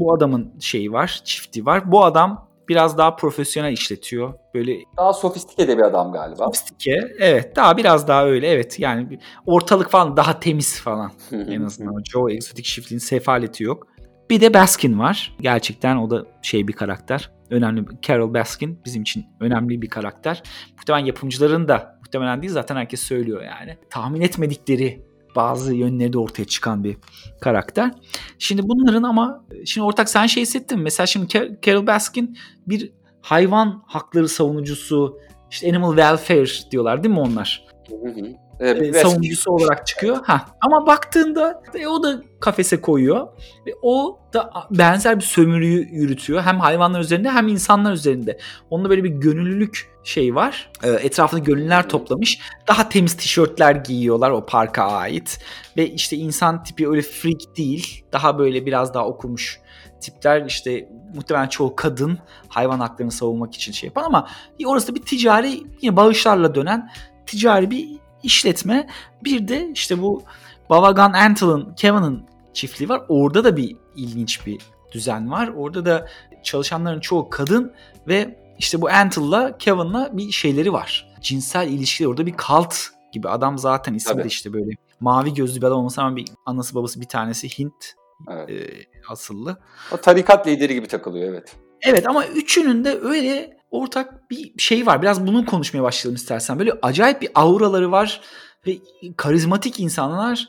[0.00, 1.92] Bu adamın şeyi var, çifti var.
[1.92, 4.34] Bu adam biraz daha profesyonel işletiyor.
[4.54, 6.44] Böyle Daha sofistike de bir adam galiba.
[6.44, 7.00] sofistike.
[7.18, 8.48] Evet, daha biraz daha öyle.
[8.48, 8.78] Evet.
[8.80, 12.02] Yani ortalık falan daha temiz falan en azından.
[12.04, 13.86] Joe Exotic çiftliğin sefaleti yok.
[14.30, 15.36] Bir de Baskin var.
[15.40, 17.30] Gerçekten o da şey bir karakter.
[17.50, 17.84] Önemli.
[18.02, 20.42] Carol Baskin bizim için önemli bir karakter.
[20.76, 23.78] Muhtemelen yapımcıların da muhtemelen değil zaten herkes söylüyor yani.
[23.90, 26.96] Tahmin etmedikleri bazı yönleri de ortaya çıkan bir
[27.40, 27.90] karakter.
[28.38, 30.84] Şimdi bunların ama şimdi ortak sen şey hissettin mi?
[30.84, 35.18] Mesela şimdi Carol Baskin bir hayvan hakları savunucusu,
[35.50, 37.66] işte animal welfare diyorlar değil mi onlar?
[37.88, 38.47] Hı hı.
[38.60, 40.18] E, savunucusu olarak çıkıyor.
[40.24, 40.46] Ha.
[40.60, 43.28] Ama baktığında e, o da kafese koyuyor.
[43.66, 46.42] Ve o da benzer bir sömürüyü yürütüyor.
[46.42, 48.38] Hem hayvanlar üzerinde hem insanlar üzerinde.
[48.70, 50.70] Onda böyle bir gönüllülük şey var.
[50.82, 52.38] E, etrafında gönüllüler toplamış.
[52.68, 55.38] Daha temiz tişörtler giyiyorlar o parka ait.
[55.76, 58.04] Ve işte insan tipi öyle freak değil.
[58.12, 59.60] Daha böyle biraz daha okumuş
[60.00, 62.18] tipler işte muhtemelen çoğu kadın
[62.48, 64.28] hayvan haklarını savunmak için şey yapan ama
[64.66, 66.90] orası da bir ticari yine bağışlarla dönen
[67.26, 67.88] ticari bir
[68.22, 68.88] işletme.
[69.24, 70.22] Bir de işte bu
[70.70, 73.02] Bavagan Antle'ın, Kevin'ın çiftliği var.
[73.08, 74.58] Orada da bir ilginç bir
[74.92, 75.48] düzen var.
[75.56, 76.08] Orada da
[76.42, 77.72] çalışanların çoğu kadın
[78.08, 81.14] ve işte bu Antle'la Kevin'la bir şeyleri var.
[81.20, 82.76] Cinsel ilişkiler orada bir kalt
[83.12, 83.28] gibi.
[83.28, 84.22] Adam zaten ismi Tabii.
[84.22, 87.94] de işte böyle mavi gözlü bir adam olmasa ama bir anası babası bir tanesi Hint
[88.30, 88.50] evet.
[88.50, 88.70] e,
[89.08, 89.58] asıllı.
[89.92, 91.56] O tarikat lideri gibi takılıyor evet.
[91.82, 95.02] Evet ama üçünün de öyle ortak bir şey var.
[95.02, 96.58] Biraz bunu konuşmaya başlayalım istersen.
[96.58, 98.20] Böyle acayip bir auraları var
[98.66, 98.78] ve
[99.16, 100.48] karizmatik insanlar.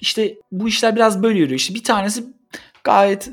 [0.00, 1.58] İşte bu işler biraz böyle yürüyor.
[1.58, 2.24] İşte bir tanesi
[2.84, 3.30] gayet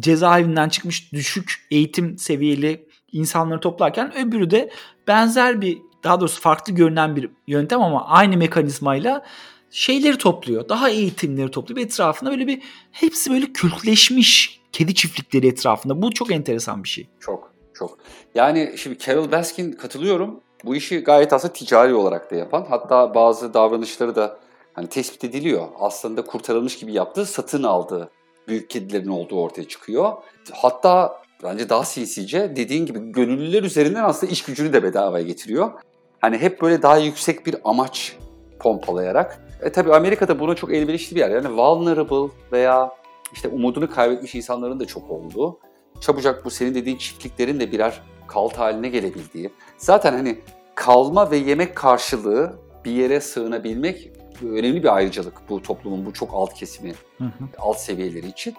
[0.00, 4.70] cezaevinden çıkmış düşük eğitim seviyeli insanları toplarken öbürü de
[5.08, 9.24] benzer bir daha doğrusu farklı görünen bir yöntem ama aynı mekanizmayla
[9.70, 10.68] şeyleri topluyor.
[10.68, 11.80] Daha eğitimleri topluyor.
[11.80, 16.02] Etrafında böyle bir hepsi böyle kültleşmiş kedi çiftlikleri etrafında.
[16.02, 17.08] Bu çok enteresan bir şey.
[17.20, 17.98] Çok çok.
[18.34, 20.40] Yani şimdi Carol Baskin katılıyorum.
[20.64, 22.66] Bu işi gayet aslında ticari olarak da yapan.
[22.68, 24.38] Hatta bazı davranışları da
[24.74, 25.66] hani tespit ediliyor.
[25.78, 28.10] Aslında kurtarılmış gibi yaptığı, satın aldığı
[28.48, 30.12] büyük kedilerin olduğu ortaya çıkıyor.
[30.52, 35.72] Hatta bence daha sinsice dediğin gibi gönüllüler üzerinden aslında iş gücünü de bedavaya getiriyor.
[36.20, 38.16] Hani hep böyle daha yüksek bir amaç
[38.58, 39.46] pompalayarak.
[39.62, 41.30] E tabi Amerika'da buna çok elverişli bir yer.
[41.30, 42.92] Yani vulnerable veya
[43.32, 45.58] işte umudunu kaybetmiş insanların da çok olduğu
[46.00, 49.50] çabucak bu senin dediğin çiftliklerin de birer kalt haline gelebildiği.
[49.78, 50.38] Zaten hani
[50.74, 54.10] kalma ve yemek karşılığı bir yere sığınabilmek
[54.42, 57.30] önemli bir ayrıcalık bu toplumun bu çok alt kesimi, hı hı.
[57.58, 58.54] alt seviyeleri için.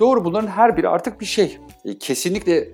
[0.00, 1.58] Doğru bunların her biri artık bir şey.
[1.84, 2.68] E, kesinlikle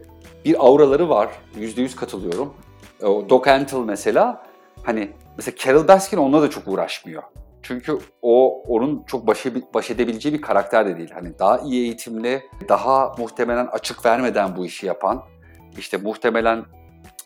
[0.45, 1.29] bir auraları var.
[1.57, 2.55] Yüzde yüz katılıyorum.
[3.03, 4.47] O Doc Antle mesela
[4.83, 7.23] hani mesela Carol Baskin onunla da çok uğraşmıyor.
[7.63, 11.11] Çünkü o onun çok baş, baş edebileceği bir karakter de değil.
[11.15, 15.23] Hani daha iyi eğitimli, daha muhtemelen açık vermeden bu işi yapan,
[15.79, 16.65] işte muhtemelen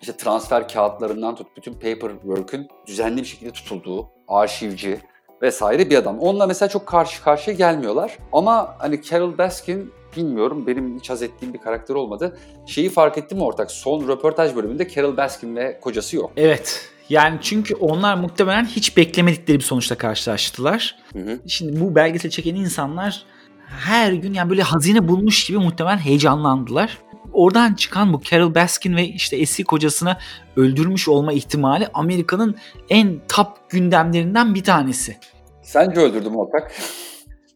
[0.00, 5.00] işte transfer kağıtlarından tut bütün paperwork'ün düzenli bir şekilde tutulduğu, arşivci
[5.42, 6.18] vesaire bir adam.
[6.18, 8.18] Onunla mesela çok karşı karşıya gelmiyorlar.
[8.32, 12.38] Ama hani Carol Baskin bilmiyorum benim hiç haz ettiğim bir karakter olmadı.
[12.66, 13.70] Şeyi fark ettim mi ortak?
[13.70, 16.30] Son röportaj bölümünde Carol Baskin ve kocası yok.
[16.36, 16.93] Evet.
[17.08, 20.96] Yani çünkü onlar muhtemelen hiç beklemedikleri bir sonuçla karşılaştılar.
[21.12, 21.40] Hı hı.
[21.46, 23.24] Şimdi bu belgesel çeken insanlar
[23.66, 26.98] her gün yani böyle hazine bulmuş gibi muhtemelen heyecanlandılar.
[27.32, 30.16] Oradan çıkan bu Carol Baskin ve işte eski kocasını
[30.56, 32.56] öldürmüş olma ihtimali Amerika'nın
[32.88, 35.16] en top gündemlerinden bir tanesi.
[35.62, 36.72] Sence öldürdü mü ortak?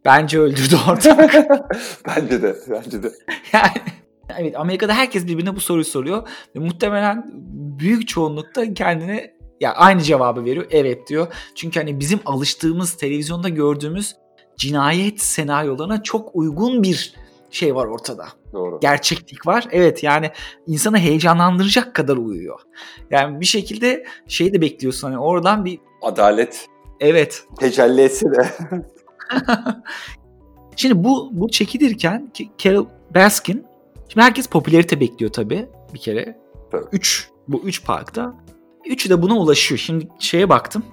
[0.04, 1.34] Bence öldürdü ortak.
[2.06, 3.10] bence de, bence de.
[3.52, 3.72] Yani
[4.38, 7.30] evet Amerika'da herkes birbirine bu soruyu soruyor ve muhtemelen
[7.78, 10.66] büyük çoğunlukta kendine ya aynı cevabı veriyor.
[10.70, 11.26] Evet diyor.
[11.54, 14.16] Çünkü hani bizim alıştığımız televizyonda gördüğümüz
[14.56, 17.14] cinayet senaryolarına çok uygun bir
[17.50, 18.28] şey var ortada.
[18.52, 18.80] Doğru.
[18.80, 19.66] Gerçeklik var.
[19.70, 20.30] Evet yani
[20.66, 22.60] insanı heyecanlandıracak kadar uyuyor.
[23.10, 26.66] Yani bir şekilde şey de bekliyorsun hani oradan bir adalet.
[27.00, 27.44] Evet.
[27.58, 28.48] Tecelli etse de.
[30.76, 33.66] Şimdi bu bu çekilirken Carol Baskin
[34.08, 36.38] şimdi herkes popülerite bekliyor tabii bir kere.
[36.70, 36.84] Tabii.
[36.92, 38.34] Üç, bu üç parkta
[38.88, 39.78] Üçü de buna ulaşıyor.
[39.78, 40.84] Şimdi şeye baktım.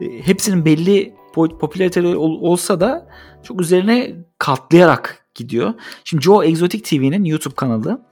[0.00, 3.08] E, hepsinin belli popülariteleri olsa da
[3.42, 5.74] çok üzerine katlayarak gidiyor.
[6.04, 8.02] Şimdi Joe Exotic TV'nin YouTube kanalı.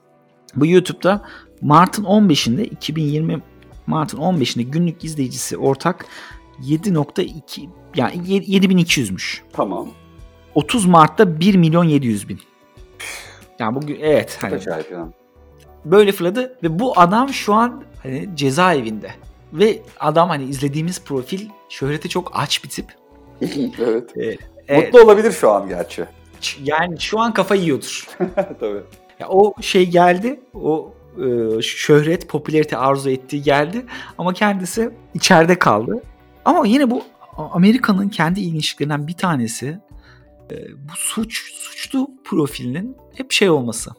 [0.56, 1.24] Bu YouTube'da
[1.60, 3.42] Mart'ın 15'inde 2020
[3.86, 6.06] Mart'ın 15'inde günlük izleyicisi ortak
[6.62, 9.40] 7.2 yani 7200'müş.
[9.52, 9.88] Tamam.
[10.54, 12.40] 30 Mart'ta 1 milyon 700 bin.
[13.58, 14.38] Yani bugün evet.
[14.40, 15.12] Hani, acayip yani.
[15.86, 19.10] Böyle fırladı ve bu adam şu an hani cezaevinde.
[19.52, 22.86] Ve adam hani izlediğimiz profil şöhreti çok aç bir tip.
[23.78, 24.40] evet.
[24.68, 26.04] Ee, Mutlu olabilir şu an gerçi.
[26.64, 28.06] Yani şu an kafa yiyordur.
[28.60, 28.82] Tabii.
[29.20, 30.40] Ya o şey geldi.
[30.54, 33.86] O e, şöhret, popülarite arzu ettiği geldi.
[34.18, 36.02] Ama kendisi içeride kaldı.
[36.44, 37.02] Ama yine bu
[37.36, 39.78] Amerika'nın kendi ilginçliklerinden bir tanesi
[40.74, 43.90] bu suç suçlu profilinin hep şey olması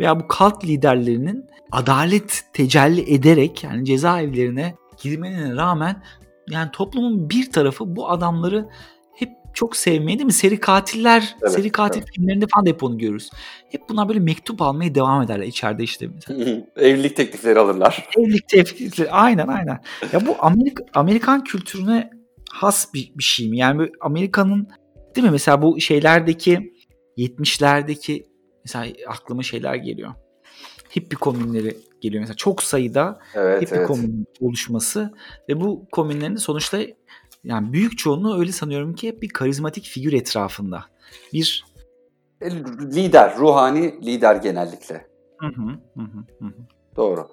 [0.00, 6.02] veya bu kalt liderlerinin adalet tecelli ederek yani cezaevlerine girmelerine rağmen
[6.50, 8.68] yani toplumun bir tarafı bu adamları
[9.14, 10.32] hep çok sevmeyi değil mi?
[10.32, 12.10] Seri katiller, evet, seri katil evet.
[12.14, 13.30] filmlerinde falan da hep onu görürüz.
[13.70, 16.08] Hep bunlar böyle mektup almaya devam ederler içeride işte.
[16.76, 18.08] Evlilik teklifleri alırlar.
[18.18, 19.80] Evlilik teklifleri aynen aynen.
[20.12, 22.10] Ya bu Amerika, Amerikan kültürüne
[22.50, 23.58] has bir, bir şey mi?
[23.58, 24.68] Yani Amerika'nın
[25.16, 26.72] değil mi mesela bu şeylerdeki
[27.18, 28.24] 70'lerdeki
[28.64, 30.14] mesela aklıma şeyler geliyor.
[30.96, 33.86] Hippie komünleri geliyor mesela çok sayıda evet, hippie evet.
[33.86, 35.14] komün oluşması
[35.48, 36.78] ve bu komünlerin de sonuçta
[37.44, 40.84] yani büyük çoğunluğu öyle sanıyorum ki hep bir karizmatik figür etrafında.
[41.32, 41.64] Bir
[42.40, 42.50] e,
[42.94, 45.06] lider, ruhani lider genellikle.
[45.38, 46.52] Hı hı, hı, hı.
[46.96, 47.28] Doğru.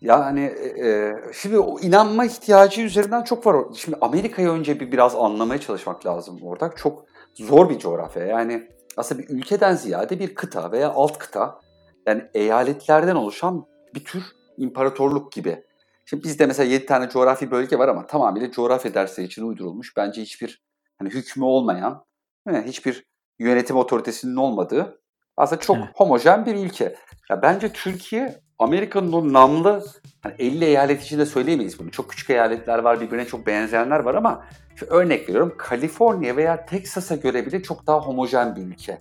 [0.00, 3.56] Yani e, e, şimdi o inanma ihtiyacı üzerinden çok var.
[3.74, 6.70] Şimdi Amerika'yı önce bir biraz anlamaya çalışmak lazım orada.
[6.76, 8.26] Çok zor bir coğrafya.
[8.26, 11.60] Yani aslında bir ülkeden ziyade bir kıta veya alt kıta
[12.06, 14.24] yani eyaletlerden oluşan bir tür
[14.56, 15.64] imparatorluk gibi.
[16.04, 19.96] Şimdi bizde mesela 7 tane coğrafi bölge var ama tamamıyla coğrafya dersleri için uydurulmuş.
[19.96, 20.62] Bence hiçbir
[20.98, 22.04] hani hükmü olmayan,
[22.48, 23.06] hiçbir
[23.38, 25.00] yönetim otoritesinin olmadığı
[25.36, 25.88] aslında çok evet.
[25.94, 26.96] homojen bir ülke.
[27.30, 29.84] Ya bence Türkiye Amerika'nın o namlı
[30.22, 31.90] hani 50 eyalet içinde söyleyemeyiz bunu.
[31.90, 34.44] Çok küçük eyaletler var, birbirine çok benzeyenler var ama
[34.76, 38.98] şu örnek veriyorum Kaliforniya veya Teksas'a göre bile çok daha homojen bir ülke.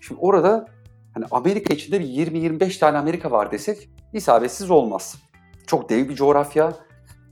[0.00, 0.66] Şimdi orada
[1.14, 5.22] hani Amerika içinde bir 20-25 tane Amerika var desek isabetsiz olmaz.
[5.66, 6.72] Çok dev bir coğrafya.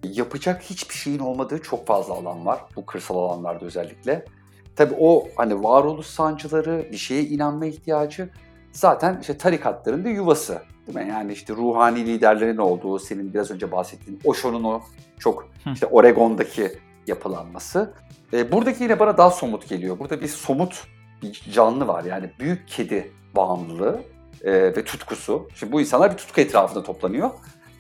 [0.05, 2.61] Yapacak hiçbir şeyin olmadığı çok fazla alan var.
[2.77, 4.25] Bu kırsal alanlarda özellikle.
[4.77, 8.31] Tabii o hani varoluş sancıları, bir şeye inanma ihtiyacı
[8.73, 10.63] zaten işte tarikatların da yuvası.
[10.87, 11.11] Değil mi?
[11.11, 14.83] Yani işte ruhani liderlerin olduğu, senin biraz önce bahsettiğin Osho'nun o
[15.19, 16.73] çok işte Oregon'daki
[17.07, 17.95] yapılanması.
[18.33, 19.99] E, buradaki yine bana daha somut geliyor.
[19.99, 20.87] Burada bir somut
[21.23, 22.05] bir canlı var.
[22.05, 24.03] Yani büyük kedi bağımlılığı
[24.45, 25.49] e, ve tutkusu.
[25.55, 27.31] Şimdi bu insanlar bir tutku etrafında toplanıyor.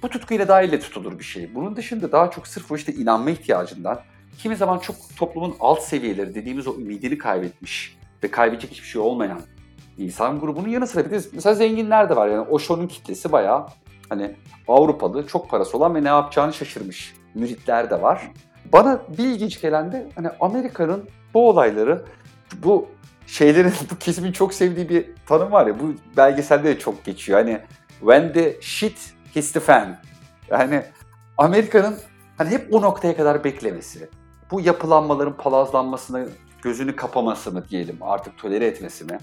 [0.03, 1.55] Bu tutkuyla daha elle tutulur bir şey.
[1.55, 4.01] Bunun dışında daha çok sırf o işte inanma ihtiyacından,
[4.39, 9.41] kimi zaman çok toplumun alt seviyeleri dediğimiz o ümidini kaybetmiş ve kaybedecek hiçbir şey olmayan
[9.99, 12.29] insan grubunun yanı sıra bir de mesela zenginler de var.
[12.29, 13.67] Yani Osho'nun kitlesi bayağı
[14.09, 14.37] hani
[14.69, 18.31] Avrupalı, çok parası olan ve ne yapacağını şaşırmış müritler de var.
[18.73, 22.05] Bana bir ilginç gelen de hani Amerika'nın bu olayları,
[22.63, 22.89] bu
[23.27, 27.39] şeylerin, bu kesimin çok sevdiği bir tanım var ya, bu belgeselde de çok geçiyor.
[27.39, 27.61] Hani
[28.01, 29.97] when the shit hits the fan.
[30.51, 30.83] Yani
[31.39, 31.97] Amerika'nın
[32.39, 34.09] hani hep o noktaya kadar beklemesi,
[34.51, 36.29] bu yapılanmaların palazlanmasını,
[36.63, 39.19] gözünü kapaması mı diyelim, artık tolere etmesi mi?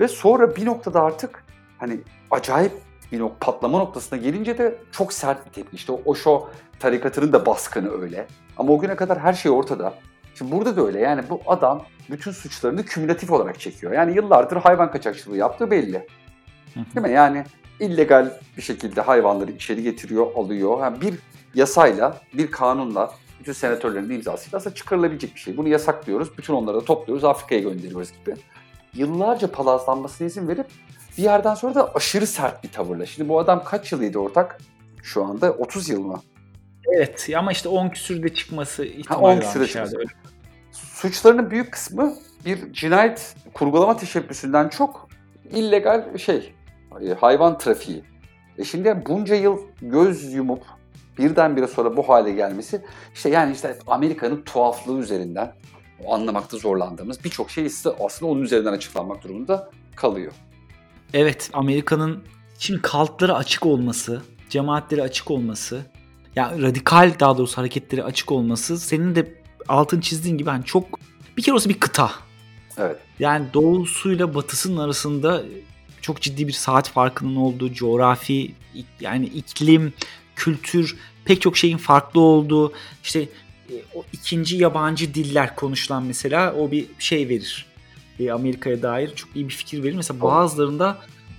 [0.00, 1.44] Ve sonra bir noktada artık
[1.78, 2.72] hani acayip
[3.12, 5.76] bir nok patlama noktasına gelince de çok sert bir tepki.
[5.76, 6.48] İşte o Osho
[6.80, 8.26] tarikatının da baskını öyle.
[8.56, 9.94] Ama o güne kadar her şey ortada.
[10.34, 13.92] Şimdi burada da öyle yani bu adam bütün suçlarını kümülatif olarak çekiyor.
[13.92, 16.06] Yani yıllardır hayvan kaçakçılığı yaptığı belli.
[16.76, 17.12] Değil mi?
[17.12, 17.44] Yani
[17.80, 20.80] illegal bir şekilde hayvanları içeri getiriyor, alıyor.
[20.80, 21.14] Yani bir
[21.54, 25.56] yasayla, bir kanunla, bütün senatörlerin imzasıyla aslında çıkarılabilecek bir şey.
[25.56, 28.36] Bunu yasaklıyoruz, bütün onları da topluyoruz, Afrika'ya gönderiyoruz gibi.
[28.94, 30.66] Yıllarca palazlanmasına izin verip
[31.18, 33.06] bir yerden sonra da aşırı sert bir tavırla.
[33.06, 34.58] Şimdi bu adam kaç yılıydı ortak?
[35.02, 36.20] Şu anda 30 yıl mı?
[36.96, 39.96] Evet ama işte 10 küsürde çıkması ihtimali ha, 10 küsürde çıkması.
[40.72, 45.08] Suçlarının büyük kısmı bir cinayet kurgulama teşebbüsünden çok
[45.50, 46.54] illegal şey
[47.00, 48.04] e, hayvan trafiği.
[48.58, 50.62] E şimdi bunca yıl göz yumup
[51.18, 52.82] birdenbire sonra bu hale gelmesi
[53.14, 55.52] işte yani işte Amerika'nın tuhaflığı üzerinden
[56.06, 57.66] anlamakta zorlandığımız birçok şey
[58.00, 60.32] aslında onun üzerinden açıklanmak durumunda kalıyor.
[61.14, 62.22] Evet Amerika'nın
[62.58, 65.86] şimdi kaltları açık olması, cemaatleri açık olması,
[66.36, 69.34] ya radikal daha doğrusu hareketleri açık olması senin de
[69.68, 70.84] altın çizdiğin gibi hani çok
[71.36, 72.10] bir kere olsa bir kıta.
[72.78, 72.96] Evet.
[73.18, 75.42] Yani doğusuyla batısının arasında
[76.00, 78.54] çok ciddi bir saat farkının olduğu coğrafi
[79.00, 79.92] yani iklim,
[80.36, 83.28] kültür pek çok şeyin farklı olduğu işte
[83.94, 87.66] o ikinci yabancı diller konuşulan mesela o bir şey verir.
[88.20, 89.94] E, Amerika'ya dair çok iyi bir fikir verir.
[89.94, 90.98] Mesela bazılarında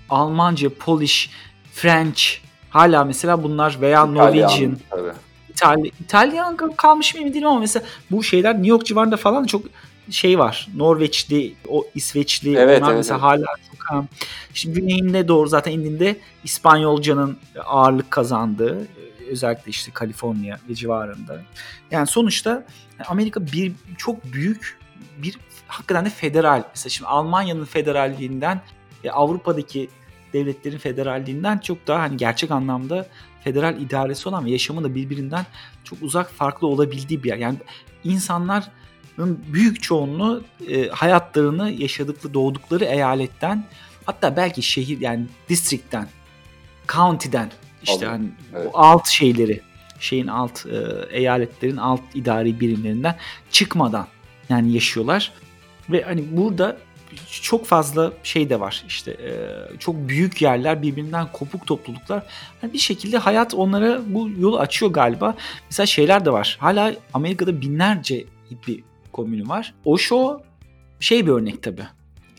[0.10, 1.30] Almanca, Polish,
[1.74, 2.24] French
[2.70, 4.78] hala mesela bunlar veya İtalyan, Norwegian.
[4.90, 5.12] Tabii.
[5.50, 9.66] İtalyan, İtalyan kalmış mı emin değilim ama mesela bu şeyler New York civarında falan çok
[10.10, 10.68] şey var.
[10.76, 13.24] Norveçli, o İsveçli evet, onlar evet, mesela evet.
[13.24, 14.06] hala çok.
[14.54, 18.88] Şimdi güneyinde doğru zaten indiğinde İspanyolcanın ağırlık kazandığı
[19.30, 21.42] özellikle işte Kaliforniya ve civarında.
[21.92, 22.66] Yani sonuçta
[23.08, 24.80] Amerika bir çok büyük
[25.18, 25.38] bir
[25.68, 26.64] hakikaten de federal.
[26.70, 28.62] Mesela şimdi Almanya'nın federalliğinden
[29.04, 29.90] e, Avrupa'daki
[30.34, 33.08] devletlerin federalliğinden çok daha hani gerçek anlamda
[33.44, 35.46] federal idaresi olan ve yaşamı da birbirinden
[35.84, 37.38] çok uzak farklı olabildiği bir yer.
[37.38, 37.58] Yani
[38.04, 38.72] insanlar
[39.28, 43.66] büyük çoğunluğu e, hayatlarını yaşadıkları doğdukları eyaletten
[44.06, 46.08] hatta belki şehir yani distriktten,
[46.88, 47.52] county'den
[47.84, 48.68] işte hani evet.
[48.74, 49.62] o alt şeyleri
[50.00, 50.78] şeyin alt e,
[51.10, 53.16] eyaletlerin alt idari birimlerinden
[53.52, 54.08] çıkmadan
[54.50, 55.32] yani yaşıyorlar.
[55.90, 56.78] Ve hani burada
[57.42, 58.84] çok fazla şey de var.
[58.88, 59.32] İşte e,
[59.80, 62.24] çok büyük yerler birbirinden kopuk topluluklar.
[62.64, 65.36] Yani bir şekilde hayat onlara bu yolu açıyor galiba.
[65.70, 66.58] Mesela şeyler de var.
[66.60, 68.26] Hala Amerika'da binlerce
[68.68, 69.74] bir komünü var.
[69.86, 70.42] Osho
[71.00, 71.82] şey bir örnek tabi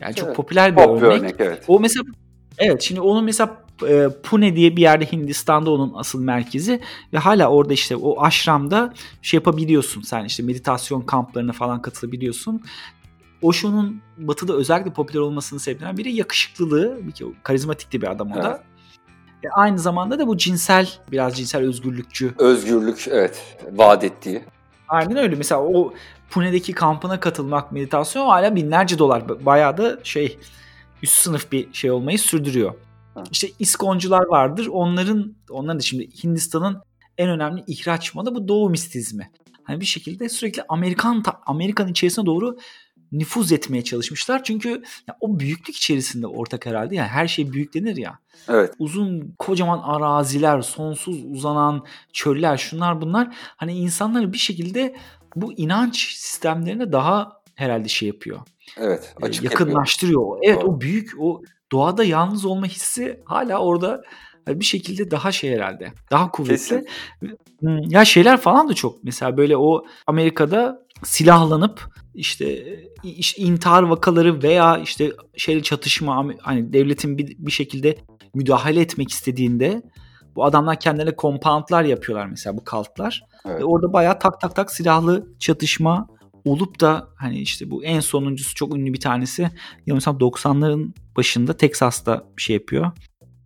[0.01, 0.37] yani çok evet.
[0.37, 1.63] popüler bir Pop örnek, örnek evet.
[1.67, 2.05] o mesela
[2.57, 6.81] evet şimdi onun mesela e, Pune diye bir yerde Hindistan'da onun asıl merkezi
[7.13, 12.61] ve hala orada işte o aşramda şey yapabiliyorsun sen işte meditasyon kamplarına falan katılabiliyorsun.
[13.41, 16.99] Osho'nun batıda özellikle popüler olmasının sebeplerinden biri yakışıklılığı,
[17.43, 18.49] karizmatik de bir adam o da.
[18.49, 18.61] Evet.
[19.43, 22.33] E aynı zamanda da bu cinsel, biraz cinsel özgürlükçü.
[22.37, 24.43] Özgürlük evet, vaat ettiği.
[24.87, 25.35] Aynen öyle.
[25.35, 25.93] Mesela o
[26.29, 29.45] Pune'deki kampına katılmak meditasyon hala binlerce dolar.
[29.45, 30.39] Bayağı da şey
[31.03, 32.73] üst sınıf bir şey olmayı sürdürüyor.
[33.13, 33.23] Ha.
[33.31, 34.67] İşte iskoncular vardır.
[34.67, 36.81] Onların onların da şimdi Hindistan'ın
[37.17, 39.31] en önemli ihraç malı bu doğu mistizmi.
[39.63, 42.57] Hani bir şekilde sürekli Amerikan Amerikan içerisine doğru
[43.11, 44.43] nüfuz etmeye çalışmışlar.
[44.43, 44.69] Çünkü
[45.07, 46.95] ya, o büyüklük içerisinde ortak herhalde.
[46.95, 48.19] Yani her şey büyüklenir ya.
[48.47, 48.73] Evet.
[48.79, 53.35] Uzun kocaman araziler, sonsuz uzanan çöller, şunlar bunlar.
[53.57, 54.95] Hani insanları bir şekilde
[55.35, 58.39] bu inanç sistemlerine daha herhalde şey yapıyor.
[58.77, 59.15] Evet.
[59.21, 60.35] Açık yakınlaştırıyor.
[60.35, 60.53] Yapıyor.
[60.53, 60.75] Evet Doğru.
[60.75, 64.01] o büyük o doğada yalnız olma hissi hala orada
[64.47, 65.93] bir şekilde daha şey herhalde.
[66.11, 66.53] Daha kuvvetli.
[66.57, 66.87] Kesin.
[67.89, 69.03] Ya şeyler falan da çok.
[69.03, 77.17] Mesela böyle o Amerika'da silahlanıp işte, işte intihar vakaları veya işte şeyle çatışma hani devletin
[77.17, 77.97] bir, bir şekilde
[78.33, 79.81] müdahale etmek istediğinde
[80.35, 83.23] bu adamlar kendilerine compoundlar yapıyorlar mesela bu kaltlar.
[83.45, 83.59] Evet.
[83.59, 86.07] Ve orada bayağı tak tak tak silahlı çatışma
[86.45, 89.41] olup da hani işte bu en sonuncusu çok ünlü bir tanesi
[89.85, 92.91] yanılmıyorsam 90'ların başında Texas'ta bir şey yapıyor.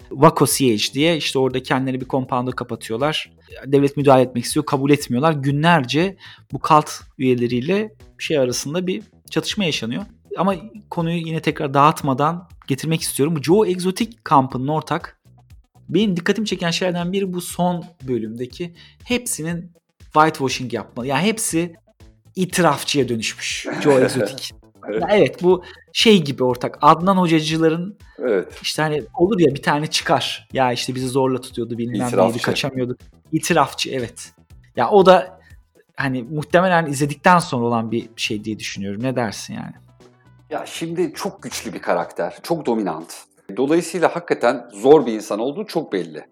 [0.10, 3.31] Waco Siege diye işte orada kendileri bir compound'u kapatıyorlar.
[3.65, 5.34] Devlet müdahale etmek istiyor kabul etmiyorlar.
[5.34, 6.17] Günlerce
[6.51, 10.03] bu kalt üyeleriyle şey arasında bir çatışma yaşanıyor.
[10.38, 10.55] Ama
[10.89, 13.36] konuyu yine tekrar dağıtmadan getirmek istiyorum.
[13.36, 15.19] Bu Joe Exotic kampının ortak.
[15.89, 19.71] Benim dikkatimi çeken şeylerden biri bu son bölümdeki hepsinin
[20.13, 21.05] whitewashing yapma.
[21.05, 21.75] Yani hepsi
[22.36, 24.56] itirafçıya dönüşmüş Joe Exotic.
[24.89, 25.02] Evet.
[25.02, 28.60] Ya evet bu şey gibi ortak Adnan hocacıların evet.
[28.62, 30.48] işte hani olur ya bir tane çıkar.
[30.54, 33.00] Ya işte bizi zorla tutuyordu bilmem neydi kaçamıyorduk.
[33.32, 34.32] İtirafçı evet.
[34.76, 35.39] Ya o da
[35.95, 39.04] hani muhtemelen izledikten sonra olan bir şey diye düşünüyorum.
[39.04, 39.74] Ne dersin yani?
[40.50, 42.38] Ya şimdi çok güçlü bir karakter.
[42.43, 43.15] Çok dominant.
[43.58, 46.26] Dolayısıyla hakikaten zor bir insan olduğu çok belli.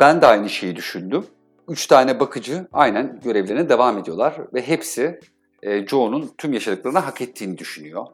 [0.00, 1.26] Ben de aynı şeyi düşündüm.
[1.68, 5.20] Üç tane bakıcı aynen görevlerine devam ediyorlar ve hepsi
[5.62, 8.06] e, Joe'nun tüm yaşadıklarını hak ettiğini düşünüyor.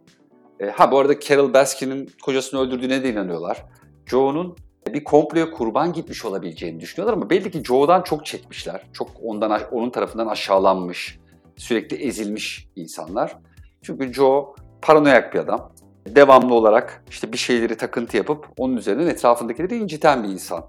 [0.60, 3.64] E, ha bu arada Carol Baskin'in kocasını öldürdüğüne de inanıyorlar.
[4.06, 8.82] Joe'nun bir komploya kurban gitmiş olabileceğini düşünüyorlar ama belli ki Joe'dan çok çekmişler.
[8.92, 11.18] Çok ondan onun tarafından aşağılanmış,
[11.56, 13.38] sürekli ezilmiş insanlar.
[13.82, 15.72] Çünkü Joe paranoyak bir adam.
[16.06, 20.64] Devamlı olarak işte bir şeyleri takıntı yapıp onun üzerinden etrafındakileri inciten bir insan.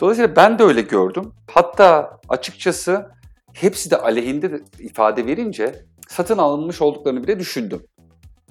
[0.00, 1.32] Dolayısıyla ben de öyle gördüm.
[1.50, 3.10] Hatta açıkçası
[3.52, 7.86] hepsi de aleyhinde de ifade verince satın alınmış olduklarını bile düşündüm.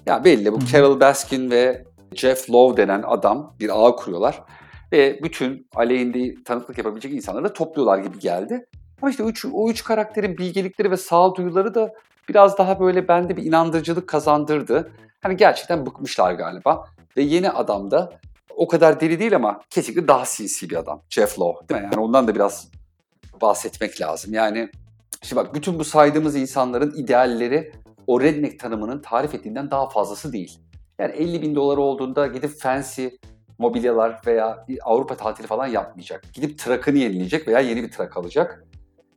[0.06, 4.42] Ya belli bu Carol Baskin ve Jeff Lowe denen adam bir ağ kuruyorlar
[4.92, 8.66] ve bütün aleyhinde tanıklık yapabilecek insanları da topluyorlar gibi geldi.
[9.02, 11.92] Ama işte o üç, o üç karakterin bilgelikleri ve sağduyuları da
[12.28, 14.92] biraz daha böyle bende bir inandırıcılık kazandırdı.
[15.20, 16.84] Hani gerçekten bıkmışlar galiba.
[17.16, 18.12] Ve yeni adam da
[18.56, 21.02] o kadar deli değil ama kesinlikle daha sinsi bir adam.
[21.10, 21.88] Jeff Lowe değil mi?
[21.92, 22.68] Yani ondan da biraz
[23.40, 24.34] bahsetmek lazım.
[24.34, 24.70] Yani
[25.22, 27.72] Şimdi bak bütün bu saydığımız insanların idealleri
[28.06, 30.58] o redneck tanımının tarif ettiğinden daha fazlası değil.
[30.98, 33.06] Yani 50 bin dolar olduğunda gidip fancy
[33.58, 36.24] mobilyalar veya Avrupa tatili falan yapmayacak.
[36.34, 38.64] Gidip trakını yenileyecek veya yeni bir trak alacak.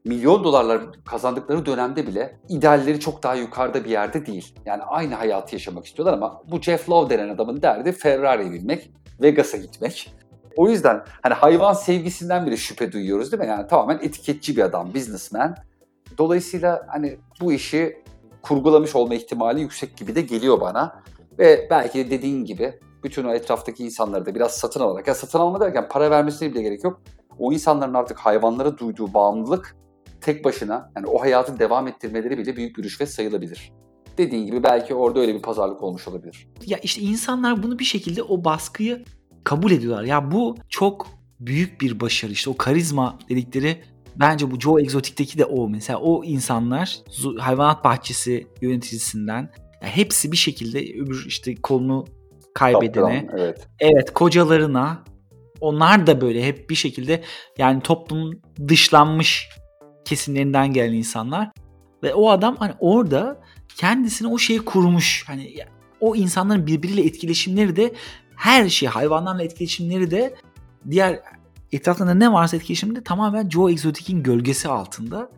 [0.06, 4.56] Milyon dolarlar kazandıkları dönemde bile idealleri çok daha yukarıda bir yerde değil.
[4.66, 8.92] Yani aynı hayatı yaşamak istiyorlar ama bu Jeff Lowe denen adamın derdi Ferrari'ye binmek,
[9.22, 10.14] Vegas'a gitmek.
[10.58, 13.50] O yüzden hani hayvan sevgisinden bile şüphe duyuyoruz değil mi?
[13.50, 15.56] Yani tamamen etiketçi bir adam, businessman.
[16.22, 18.04] Dolayısıyla hani bu işi
[18.42, 21.04] kurgulamış olma ihtimali yüksek gibi de geliyor bana.
[21.40, 25.40] Ve belki de dediğin gibi bütün o etraftaki insanları da biraz satın alarak, ya satın
[25.40, 27.02] alma derken para vermesine bile gerek yok.
[27.40, 29.76] O insanların artık hayvanlara duyduğu bağımlılık
[30.22, 33.72] tek başına yani o hayatı devam ettirmeleri bile büyük bir rüşvet sayılabilir.
[34.18, 36.48] Dediğin gibi belki orada öyle bir pazarlık olmuş olabilir.
[36.66, 39.06] Ya işte insanlar bunu bir şekilde o baskıyı
[39.44, 40.04] kabul ediyorlar.
[40.04, 41.08] Ya bu çok
[41.40, 42.32] büyük bir başarı.
[42.32, 43.82] İşte o karizma dedikleri
[44.22, 45.70] bence bu Joe Exotic'teki de o.
[45.70, 47.00] Mesela o insanlar
[47.38, 49.52] hayvanat bahçesi yöneticisinden
[49.82, 52.06] yani hepsi bir şekilde öbür işte kolunu
[52.54, 53.68] kaybedene, Kaptan, evet.
[53.80, 55.04] evet kocalarına
[55.62, 57.24] onlar da böyle hep bir şekilde
[57.58, 59.50] yani toplumun dışlanmış
[60.06, 61.52] kesimlerinden gelen insanlar
[62.04, 63.42] ve o adam hani orada
[63.78, 65.24] kendisine o şeyi kurmuş.
[65.28, 65.56] Hani
[66.00, 67.94] o insanların birbiriyle etkileşimleri de
[68.36, 70.36] her şey hayvanlarla etkileşimleri de
[70.90, 71.20] diğer
[71.72, 75.30] etrafında ne varsa etkileşimde tamamen Joe Exotic'in gölgesi altında.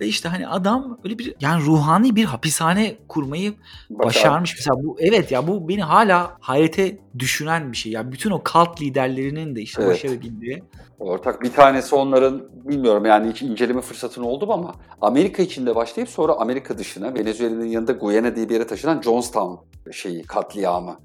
[0.00, 3.54] Ve işte hani adam öyle bir yani ruhani bir hapishane kurmayı
[3.90, 4.54] başarmış.
[4.56, 7.92] Mesela bu evet ya bu beni hala hayrete düşüren bir şey.
[7.92, 9.94] Ya bütün o kalt liderlerinin de işte evet.
[9.94, 10.62] başarabildiği.
[10.98, 16.10] Ortak bir tanesi onların bilmiyorum yani hiç inceleme fırsatın oldu mu ama Amerika içinde başlayıp
[16.10, 19.54] sonra Amerika dışına Venezuela'nın yanında Guyana diye bir yere taşınan Jonestown
[19.92, 21.00] şeyi katliamı.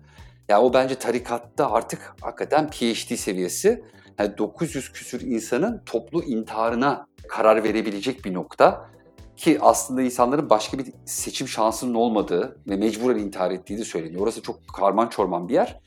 [0.49, 3.83] Yani o bence tarikatta artık hakikaten PhD seviyesi.
[4.19, 8.93] Yani 900 küsür insanın toplu intiharına karar verebilecek bir nokta.
[9.37, 14.21] Ki aslında insanların başka bir seçim şansının olmadığı ve mecburen intihar ettiği de söyleniyor.
[14.21, 15.79] Orası çok karman çorman bir yer.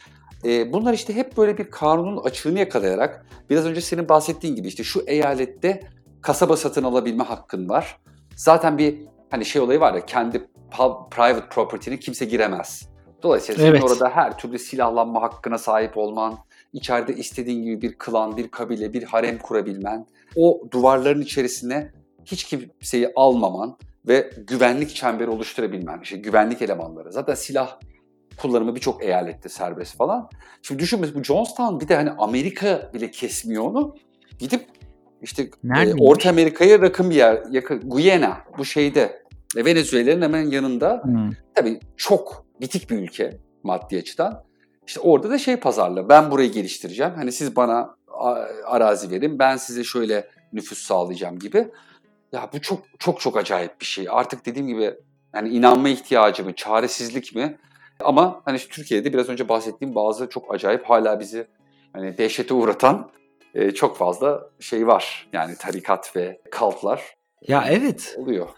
[0.45, 4.85] E, bunlar işte hep böyle bir kanunun açığını yakalayarak biraz önce senin bahsettiğin gibi işte
[4.85, 5.81] şu eyalette
[6.23, 8.01] kasaba satın alabilme hakkın var.
[8.37, 8.99] Zaten bir
[9.31, 10.49] hani şey olayı var ya kendi
[11.11, 12.89] private property'ne kimse giremez.
[13.23, 13.81] Dolayısıyla evet.
[13.81, 16.39] senin orada her türlü silahlanma hakkına sahip olman,
[16.77, 20.07] içeride istediğin gibi bir klan, bir kabile, bir harem kurabilmen,
[20.37, 21.93] o duvarların içerisine
[22.25, 23.77] hiç kimseyi almaman
[24.09, 27.13] ve güvenlik çemberi oluşturabilmen, işte güvenlik elemanları.
[27.13, 27.79] Zaten silah
[28.37, 30.29] kullanımı birçok eyalette serbest falan.
[30.63, 33.95] Şimdi düşün bu Jonestown bir de hani Amerika bile kesmiyor onu.
[34.39, 34.67] Gidip
[35.23, 39.23] işte e, Orta Amerika'ya yakın bir yer, yakın Guyana bu şeyde
[39.57, 41.01] e, Venezuela'nın hemen yanında.
[41.05, 41.31] Hmm.
[41.55, 44.45] Tabii çok bitik bir ülke maddi açıdan.
[44.87, 46.09] İşte orada da şey pazarla.
[46.09, 47.13] Ben burayı geliştireceğim.
[47.15, 47.97] Hani siz bana
[48.65, 49.39] arazi verin.
[49.39, 51.69] Ben size şöyle nüfus sağlayacağım gibi.
[52.33, 54.07] Ya bu çok çok çok acayip bir şey.
[54.11, 54.95] Artık dediğim gibi
[55.33, 57.59] hani inanma ihtiyacı mı, çaresizlik mi?
[58.01, 61.47] Ama hani Türkiye'de biraz önce bahsettiğim bazı çok acayip hala bizi
[61.93, 63.11] hani dehşete uğratan
[63.55, 65.29] e, çok fazla şey var.
[65.33, 67.03] Yani tarikat ve kaltlar.
[67.49, 68.17] Ya evet.
[68.19, 68.49] Oluyor.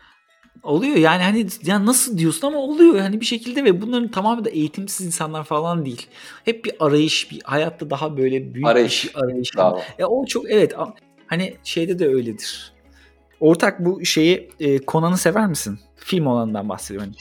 [0.62, 4.50] Oluyor yani hani ya nasıl diyorsun ama oluyor hani bir şekilde ve bunların tamamı da
[4.50, 6.06] eğitimsiz insanlar falan değil.
[6.44, 9.14] Hep bir arayış, bir hayatta daha böyle büyük arayış.
[9.14, 9.56] bir arayış.
[9.56, 9.80] Bravo.
[9.98, 10.74] Ya o çok evet
[11.26, 12.72] hani şeyde de öyledir.
[13.40, 15.78] Ortak bu şeyi e, Conan'ı sever misin?
[15.96, 17.12] Film olanından bahsediyorum.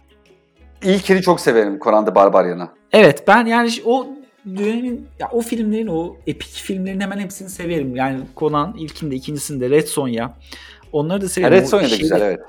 [0.84, 2.70] İlkini çok severim Conan the Barbarian'ı.
[2.92, 4.08] Evet ben yani o
[4.46, 7.96] dönemin ya o filmlerin o epik filmlerin hemen hepsini severim.
[7.96, 10.38] Yani Conan ilkinde ikincisinde Red Sonja
[10.92, 11.54] onları da severim.
[11.54, 12.40] Red Sonja da güzel evet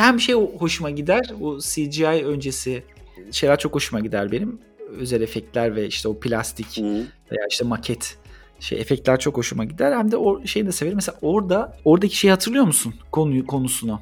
[0.00, 1.32] hem şey hoşuma gider.
[1.40, 2.82] O CGI öncesi
[3.30, 4.58] şeyler çok hoşuma gider benim.
[4.98, 7.06] Özel efektler ve işte o plastik Hı.
[7.32, 8.16] veya işte maket
[8.60, 9.92] şey efektler çok hoşuma gider.
[9.92, 10.96] Hem de o şeyi de severim.
[10.96, 12.94] Mesela orada oradaki şeyi hatırlıyor musun?
[13.12, 14.00] Konuyu konusunu.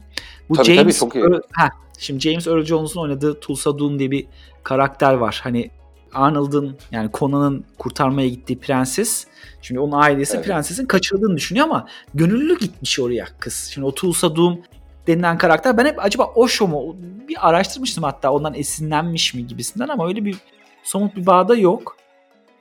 [0.49, 1.25] Bu tabii, James tabii, çok iyi.
[1.25, 1.69] Earl, ha,
[1.99, 4.27] şimdi James Earl Jones'un oynadığı Tulsa Doom diye bir
[4.63, 5.41] karakter var.
[5.43, 5.71] Hani
[6.13, 9.27] Arnold'ın yani Conan'ın kurtarmaya gittiği prenses.
[9.63, 10.47] Şimdi onun ailesi evet.
[10.47, 13.71] prensesin kaçırıldığını düşünüyor ama gönüllü gitmiş oraya kız.
[13.75, 14.61] Şimdi o Tulsa Doom
[15.11, 15.77] denilen karakter.
[15.77, 16.97] Ben hep acaba Osho mu?
[17.29, 20.37] Bir araştırmıştım hatta ondan esinlenmiş mi gibisinden ama öyle bir
[20.83, 21.97] somut bir bağda yok.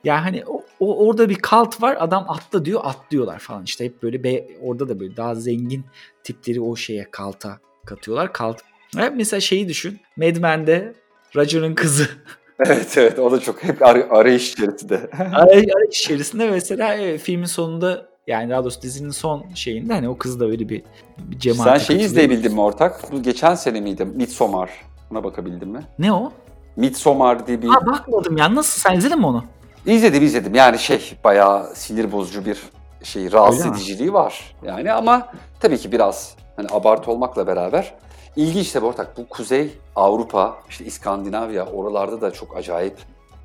[0.03, 4.03] Yani hani o, o orada bir kalt var adam atla diyor atlıyorlar falan işte hep
[4.03, 5.85] böyle be, orada da böyle daha zengin
[6.23, 8.33] tipleri o şeye kalta katıyorlar.
[8.33, 8.61] Kalt.
[8.97, 9.99] Evet, mesela şeyi düşün.
[10.17, 10.93] Mad Men'de
[11.35, 12.07] Roger'ın kızı.
[12.65, 15.09] evet evet o da çok hep ar- arayış içerisinde.
[15.33, 20.17] arayış, arayış içerisinde mesela evet, filmin sonunda yani daha doğrusu dizinin son şeyinde hani o
[20.17, 20.83] kız da öyle bir,
[21.17, 21.67] bir cemaat.
[21.67, 23.11] Sen şeyi izleyebildin mi ortak?
[23.11, 24.05] Bu geçen sene miydi?
[24.05, 24.69] Midsommar.
[25.09, 25.83] Buna bakabildin mi?
[25.99, 26.31] Ne o?
[26.75, 27.67] Midsommar diye bir...
[27.67, 28.55] Ha bakmadım ya.
[28.55, 28.81] Nasıl?
[28.81, 29.43] Sen izledin mi onu?
[29.85, 30.55] İzledim izledim.
[30.55, 32.57] Yani şey bayağı sinir bozucu bir
[33.03, 34.13] şey rahatsız Öyle ediciliği mi?
[34.13, 34.55] var.
[34.65, 35.27] Yani ama
[35.59, 37.93] tabii ki biraz hani abartı olmakla beraber
[38.35, 39.17] ilginç tabii ortak.
[39.17, 42.97] Bu Kuzey Avrupa, işte İskandinavya oralarda da çok acayip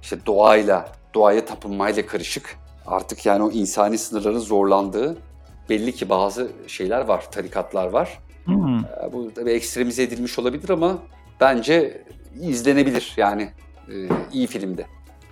[0.03, 2.57] işte doğayla, doğaya tapınmayla karışık
[2.87, 5.17] artık yani o insani sınırların zorlandığı
[5.71, 8.19] belli ki bazı şeyler var, tarikatlar var.
[8.45, 8.79] Hmm.
[8.79, 10.99] Ee, bu tabii ekstremize edilmiş olabilir ama
[11.41, 12.05] bence
[12.41, 13.51] izlenebilir yani
[13.89, 13.95] e,
[14.33, 14.87] iyi filmde.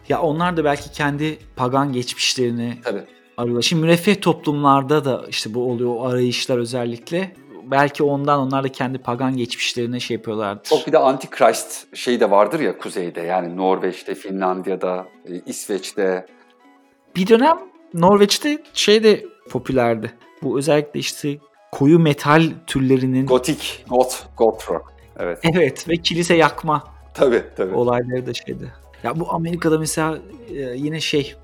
[0.08, 3.02] Ya onlar da belki kendi pagan geçmişlerini Tabii.
[3.36, 3.62] arıyorlar.
[3.62, 7.34] Şimdi müreffeh toplumlarda da işte bu oluyor o arayışlar özellikle.
[7.64, 10.64] Belki ondan onlar da kendi pagan geçmişlerine şey yapıyorlardır.
[10.64, 16.26] Çok bir de Antichrist şey de vardır ya kuzeyde yani Norveç'te, Finlandiya'da, e, İsveç'te
[17.16, 17.58] bir dönem
[17.94, 20.12] Norveç'te şey de popülerdi.
[20.42, 21.38] Bu özellikle işte
[21.72, 23.26] koyu metal türlerinin...
[23.26, 24.92] Gotik, goth, goth rock.
[25.18, 25.38] Evet.
[25.54, 26.84] Evet ve kilise yakma
[27.14, 27.74] tabii, tabii.
[27.74, 28.72] olayları da şeydi.
[29.02, 31.34] Ya bu Amerika'da mesela e, yine şey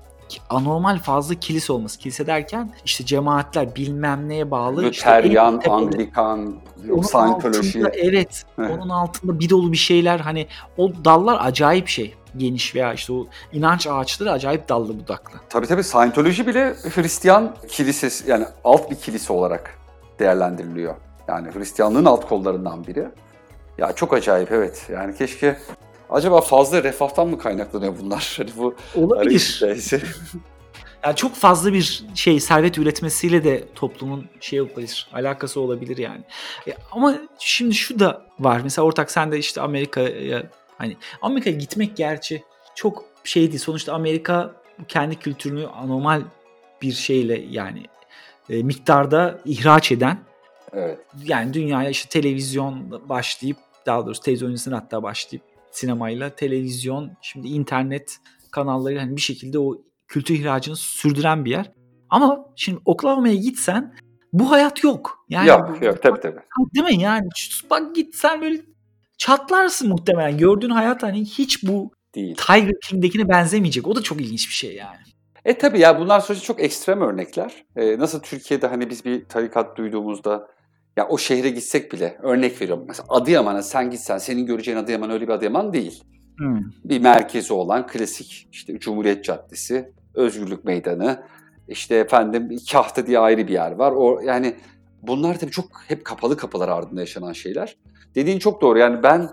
[0.49, 1.99] anormal fazla kilise olması.
[1.99, 4.83] Kilise derken işte cemaatler bilmem neye bağlı.
[4.83, 6.55] Luteryan, işte Anglikan,
[7.01, 7.83] Scientology.
[7.93, 8.45] Evet.
[8.57, 10.47] onun altında bir dolu bir şeyler hani
[10.77, 15.39] o dallar acayip şey geniş veya işte o inanç ağaçları acayip dallı budaklı.
[15.49, 19.79] Tabii tabii Scientology bile Hristiyan kilisesi yani alt bir kilise olarak
[20.19, 20.95] değerlendiriliyor.
[21.27, 23.07] Yani Hristiyanlığın alt kollarından biri.
[23.77, 24.87] Ya çok acayip evet.
[24.91, 25.57] Yani keşke
[26.09, 28.33] acaba fazla refahtan mı kaynaklanıyor bunlar?
[28.37, 29.63] Hani bu olabilir.
[31.03, 36.21] yani çok fazla bir şey servet üretmesiyle de toplumun şey olabilir, alakası olabilir yani.
[36.67, 38.61] E, ama şimdi şu da var.
[38.63, 40.43] Mesela ortak sen de işte Amerika'ya
[40.79, 42.43] hani Amerika'ya gitmek gerçi
[42.75, 43.59] çok şey değil.
[43.59, 44.55] Sonuçta Amerika
[44.87, 46.21] kendi kültürünü anormal
[46.81, 47.83] bir şeyle yani
[48.49, 50.29] e, miktarda ihraç eden
[50.73, 50.99] Evet.
[51.23, 58.17] Yani dünyaya işte televizyon başlayıp daha doğrusu televizyon öncesinde hatta başlayıp sinemayla televizyon şimdi internet
[58.51, 61.71] kanalları hani bir şekilde o kültür ihracını sürdüren bir yer.
[62.09, 63.95] Ama şimdi Oklahoma'ya gitsen
[64.33, 65.25] bu hayat yok.
[65.29, 66.39] Yani yok yok tabii tabii.
[66.75, 67.27] Değil mi yani
[67.69, 68.61] bak gitsen böyle
[69.19, 70.37] çatlarsın muhtemelen.
[70.37, 72.35] Gördüğün hayat hani hiç bu değil.
[72.35, 73.87] Tiger King'dekine benzemeyecek.
[73.87, 74.97] O da çok ilginç bir şey yani.
[75.45, 77.65] E tabii ya bunlar sonuçta çok ekstrem örnekler.
[77.75, 80.47] Ee, nasıl Türkiye'de hani biz bir tarikat duyduğumuzda
[80.97, 82.85] ya o şehre gitsek bile örnek veriyorum.
[82.87, 86.03] Mesela Adıyaman'a sen gitsen senin göreceğin Adıyaman öyle bir Adıyaman değil.
[86.37, 86.59] Hmm.
[86.83, 91.23] Bir merkezi olan klasik işte Cumhuriyet Caddesi, Özgürlük Meydanı,
[91.67, 93.91] işte efendim Kahta diye ayrı bir yer var.
[93.91, 94.55] O yani
[95.01, 97.75] bunlar tabii çok hep kapalı kapılar ardında yaşanan şeyler.
[98.15, 98.79] Dediğin çok doğru.
[98.79, 99.29] Yani ben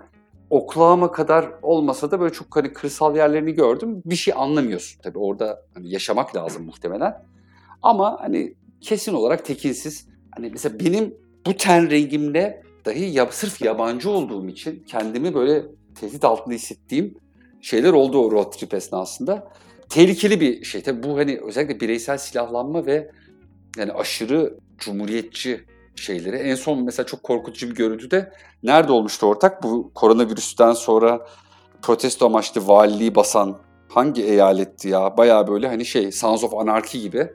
[0.49, 4.01] Oklahoma kadar olmasa da böyle çok hani kırsal yerlerini gördüm.
[4.05, 7.25] Bir şey anlamıyorsun tabii orada hani yaşamak lazım muhtemelen.
[7.81, 10.07] Ama hani kesin olarak tekinsiz.
[10.35, 11.15] Hani mesela benim
[11.45, 15.65] bu ten rengimle dahi ya, sırf yabancı olduğum için kendimi böyle
[15.95, 17.17] tehdit altında hissettiğim
[17.61, 19.51] şeyler oldu o road trip esnasında.
[19.89, 20.81] Tehlikeli bir şey.
[20.81, 23.11] Tabii bu hani özellikle bireysel silahlanma ve
[23.77, 25.65] yani aşırı cumhuriyetçi
[25.97, 26.35] şeyleri.
[26.35, 28.33] En son mesela çok korkutucu bir görüntü de
[28.63, 29.63] nerede olmuştu ortak?
[29.63, 31.27] Bu koronavirüsten sonra
[31.81, 33.57] protesto amaçlı valiliği basan
[33.89, 35.17] hangi eyaletti ya?
[35.17, 37.27] Baya böyle hani şey Sons of Anarchy gibi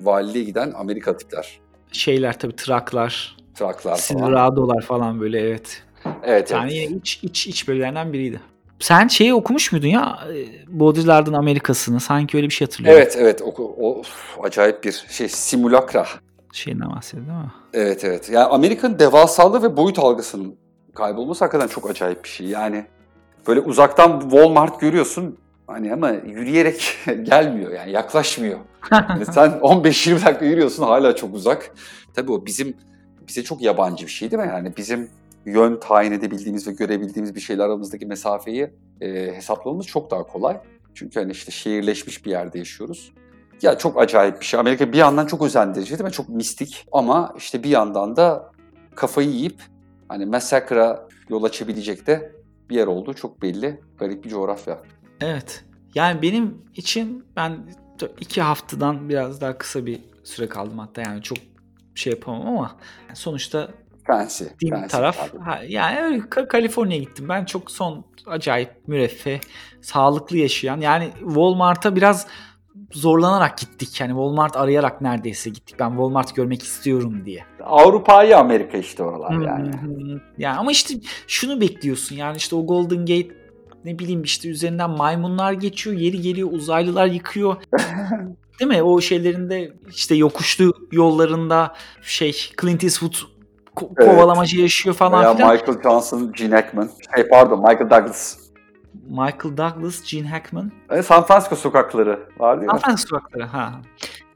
[0.00, 1.60] valiliğe giden Amerika tipler
[1.92, 3.36] şeyler tabii traklar.
[3.54, 3.96] Traklar falan.
[3.96, 5.82] Silverado'lar falan böyle evet.
[6.24, 6.50] Evet.
[6.50, 6.90] Yani evet.
[6.90, 8.40] iç, iç, iç bölgelerinden biriydi.
[8.78, 10.18] Sen şeyi okumuş muydun ya?
[10.66, 12.00] Baudrillard'ın Amerika'sını.
[12.00, 13.02] Sanki öyle bir şey hatırlıyorum.
[13.02, 13.42] Evet evet.
[13.42, 14.02] O, o
[14.42, 15.28] acayip bir şey.
[15.28, 16.06] Simulakra.
[16.52, 17.52] Şeyinden bahsediyor değil mi?
[17.72, 18.30] Evet evet.
[18.30, 20.56] Yani Amerika'nın devasalığı ve boyut algısının
[20.94, 22.46] kaybolması hakikaten çok acayip bir şey.
[22.46, 22.86] Yani
[23.46, 25.38] böyle uzaktan Walmart görüyorsun.
[25.66, 28.58] Hani ama yürüyerek gelmiyor yani yaklaşmıyor.
[28.92, 31.74] Yani sen 15-20 dakika yürüyorsun hala çok uzak.
[32.14, 32.76] Tabii o bizim
[33.28, 34.48] bize çok yabancı bir şey değil mi?
[34.48, 35.10] Yani bizim
[35.46, 38.70] yön tayin edebildiğimiz ve görebildiğimiz bir şeyler aramızdaki mesafeyi
[39.00, 40.60] e, hesaplamamız çok daha kolay.
[40.94, 43.12] Çünkü hani işte şehirleşmiş bir yerde yaşıyoruz.
[43.62, 44.60] Ya çok acayip bir şey.
[44.60, 46.12] Amerika bir yandan çok özendirici değil mi?
[46.12, 48.52] Çok mistik ama işte bir yandan da
[48.94, 49.62] kafayı yiyip
[50.08, 52.32] hani masakra yol açabilecek de
[52.70, 53.80] bir yer olduğu çok belli.
[53.98, 54.78] Garip bir coğrafya.
[55.20, 55.64] Evet.
[55.94, 57.58] Yani benim için ben
[58.20, 61.38] iki haftadan biraz daha kısa bir süre kaldım hatta yani çok
[61.94, 62.76] şey yapamam ama
[63.14, 63.68] sonuçta
[64.06, 64.44] Fancy.
[64.70, 67.28] Fancy taraf ha, yani öyle Kaliforniya'ya gittim.
[67.28, 69.40] Ben çok son acayip müreffeh,
[69.82, 72.26] sağlıklı yaşayan yani Walmart'a biraz
[72.92, 74.00] zorlanarak gittik.
[74.00, 75.76] Yani Walmart arayarak neredeyse gittik.
[75.78, 77.44] Ben Walmart görmek istiyorum diye.
[77.64, 79.70] Avrupa'yı Amerika işte oralar yani.
[80.38, 80.94] yani ama işte
[81.26, 82.16] şunu bekliyorsun.
[82.16, 83.28] Yani işte o Golden Gate
[83.84, 87.56] ne bileyim işte üzerinden maymunlar geçiyor, yeri geliyor uzaylılar yıkıyor.
[88.60, 88.82] Değil mi?
[88.82, 93.14] O şeylerinde işte yokuşlu yollarında şey Clint Eastwood
[93.76, 94.10] ko- evet.
[94.10, 95.52] kovalamacı yaşıyor falan Veya filan.
[95.52, 96.90] Michael Johnson, Gene Hackman.
[97.14, 98.49] Şey pardon Michael Douglas.
[99.08, 100.72] Michael Douglas, Gene Hackman.
[100.90, 102.78] E, San Francisco sokakları var değil mi?
[102.78, 103.80] San Francisco sokakları ha.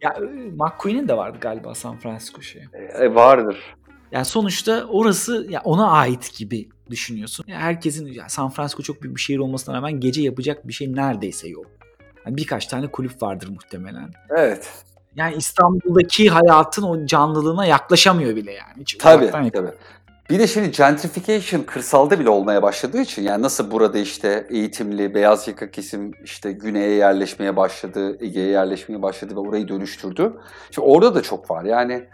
[0.03, 0.17] Ya
[0.53, 2.69] McQueen'in de vardı galiba San Francisco şeyi.
[2.73, 3.77] E, vardır.
[4.13, 7.45] Yani sonuçta orası ya ona ait gibi düşünüyorsun.
[7.49, 10.95] Ya herkesin ya San Francisco çok büyük bir şehir olmasına rağmen gece yapacak bir şey
[10.95, 11.67] neredeyse yok.
[12.27, 14.11] Yani birkaç tane kulüp vardır muhtemelen.
[14.31, 14.85] Evet.
[15.17, 18.81] Yani İstanbul'daki hayatın o canlılığına yaklaşamıyor bile yani.
[18.81, 19.73] Hiç tabii tabii.
[20.31, 25.49] Bir de şimdi gentrification kırsalda bile olmaya başladığı için yani nasıl burada işte eğitimli beyaz
[25.49, 30.33] yaka kesim işte güneye yerleşmeye başladı, Ege'ye yerleşmeye başladı ve orayı dönüştürdü.
[30.71, 31.65] Şimdi orada da çok var.
[31.65, 32.05] Yani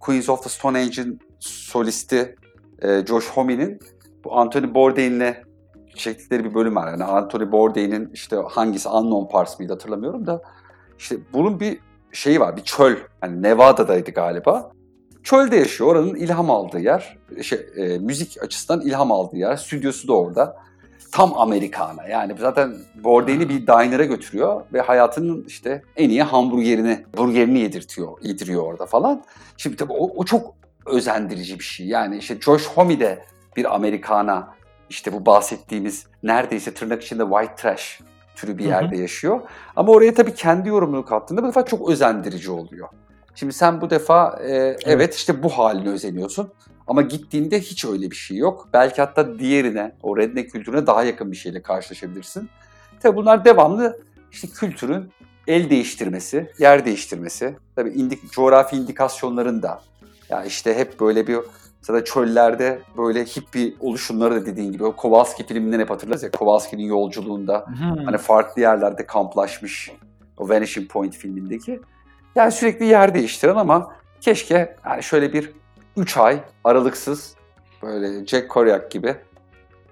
[0.00, 2.36] Queens of the Stone Age'in solisti
[2.82, 3.80] e, Josh Homme'nin
[4.24, 5.34] bu Anthony Bourdain'le
[5.94, 6.90] çektikleri bir bölüm var.
[6.90, 10.42] Yani Anthony Bourdain'in işte hangisi Unknown Parts mıydı hatırlamıyorum da
[10.98, 11.78] işte bunun bir
[12.12, 12.96] şeyi var, bir çöl.
[13.20, 14.72] Hani Nevada'daydı galiba.
[15.24, 15.90] Çölde yaşıyor.
[15.90, 17.18] Oranın ilham aldığı yer.
[17.42, 19.56] Şey, e, müzik açısından ilham aldığı yer.
[19.56, 20.56] Stüdyosu da orada.
[21.12, 22.08] tam Amerikana.
[22.08, 28.62] Yani zaten Bourdain'i bir diner'a götürüyor ve hayatının işte en iyi hamburgerini, burgerini yedirtiyor, yediriyor
[28.62, 29.22] orada falan.
[29.56, 30.54] Şimdi tabii o, o çok
[30.86, 31.86] özendirici bir şey.
[31.86, 33.24] Yani işte Josh Homme de
[33.56, 34.54] bir Amerikana
[34.90, 38.00] işte bu bahsettiğimiz neredeyse tırnak içinde white trash
[38.36, 39.40] türü bir yerde yaşıyor.
[39.76, 42.88] Ama oraya tabii kendi yorumunu kattığında bu defa çok özendirici oluyor.
[43.34, 44.82] Şimdi sen bu defa e, evet.
[44.86, 46.52] evet işte bu haline özeniyorsun.
[46.86, 48.68] Ama gittiğinde hiç öyle bir şey yok.
[48.72, 52.48] Belki hatta diğerine, o redneck kültürüne daha yakın bir şeyle karşılaşabilirsin.
[53.00, 54.00] Tabii bunlar devamlı
[54.32, 55.12] işte kültürün
[55.46, 57.56] el değiştirmesi, yer değiştirmesi.
[57.76, 59.80] Tabii indik, coğrafi indikasyonların da.
[60.28, 61.38] Ya işte hep böyle bir
[61.82, 66.82] Mesela çöllerde böyle hippie oluşumları da dediğin gibi o Kowalski filminden hep hatırlarız ya Kowalski'nin
[66.82, 68.04] yolculuğunda hmm.
[68.04, 69.92] hani farklı yerlerde kamplaşmış
[70.38, 71.80] o Vanishing Point filmindeki.
[72.34, 75.52] Yani sürekli yer değiştiren ama keşke yani şöyle bir
[75.96, 77.34] 3 ay aralıksız
[77.82, 79.16] böyle Jack Kerouac gibi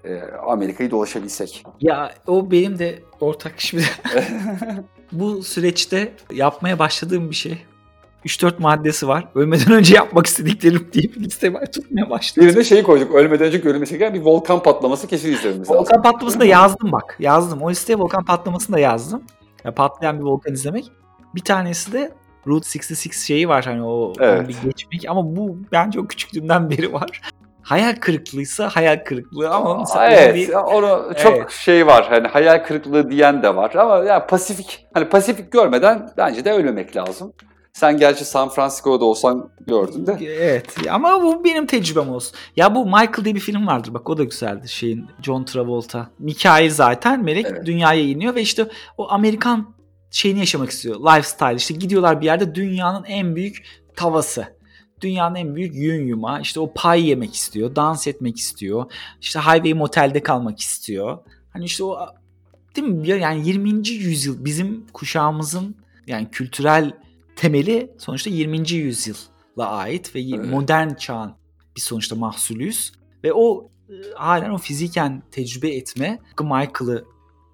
[0.03, 1.63] e, Amerika'yı dolaşabilsek.
[1.81, 3.83] Ya o benim de ortak şimdi.
[5.11, 7.57] Bu süreçte yapmaya başladığım bir şey.
[8.25, 9.27] 3-4 maddesi var.
[9.35, 11.71] Ölmeden önce yapmak istediklerim diye bir liste var.
[11.71, 12.49] Tutmaya başladım.
[12.49, 13.15] Birine şeyi koyduk.
[13.15, 15.75] Ölmeden önce görülmesi gereken bir volkan patlaması kesin izlememiz lazım.
[15.75, 17.15] Volkan patlamasını da yazdım bak.
[17.19, 17.61] Yazdım.
[17.61, 19.23] O listeye volkan patlamasını da yazdım.
[19.63, 20.91] Ya patlayan bir volkan izlemek.
[21.35, 22.11] Bir tanesi de
[22.47, 24.47] Route 66 şeyi var hani o evet.
[24.47, 27.21] bir geçmek ama bu bence o küçüklüğümden beri var.
[27.61, 30.53] Hayal kırıklığıysa hayal kırıklığı ama mesela evet, bir...
[30.53, 31.51] onu çok evet.
[31.51, 32.07] şey var.
[32.09, 36.95] Hani hayal kırıklığı diyen de var ama ya Pasifik hani Pasifik görmeden bence de ölmemek
[36.95, 37.33] lazım.
[37.73, 40.17] Sen gerçi San Francisco'da olsan gördün de.
[40.21, 42.37] Evet ama bu benim tecrübem olsun.
[42.55, 46.09] Ya bu Michael diye bir film vardır bak o da güzeldi şeyin John Travolta.
[46.19, 47.65] Mikail zaten melek evet.
[47.65, 48.67] dünyaya iniyor ve işte
[48.97, 49.73] o Amerikan
[50.11, 50.99] şeyini yaşamak istiyor.
[50.99, 54.61] Lifestyle işte gidiyorlar bir yerde dünyanın en büyük tavası.
[55.01, 56.39] Dünyanın en büyük yün yuma.
[56.39, 57.75] İşte o pay yemek istiyor.
[57.75, 58.91] Dans etmek istiyor.
[59.21, 61.17] İşte Highway Motel'de kalmak istiyor.
[61.49, 62.07] Hani işte o
[62.75, 63.07] değil mi?
[63.07, 63.87] Yani 20.
[63.89, 65.75] yüzyıl bizim kuşağımızın
[66.07, 66.91] yani kültürel
[67.35, 68.71] temeli sonuçta 20.
[68.71, 70.45] yüzyıla ait ve evet.
[70.45, 71.33] modern çağın
[71.75, 72.91] bir sonuçta mahsulüyüz.
[73.23, 77.05] Ve o e, halen o fiziken tecrübe etme Michael'ı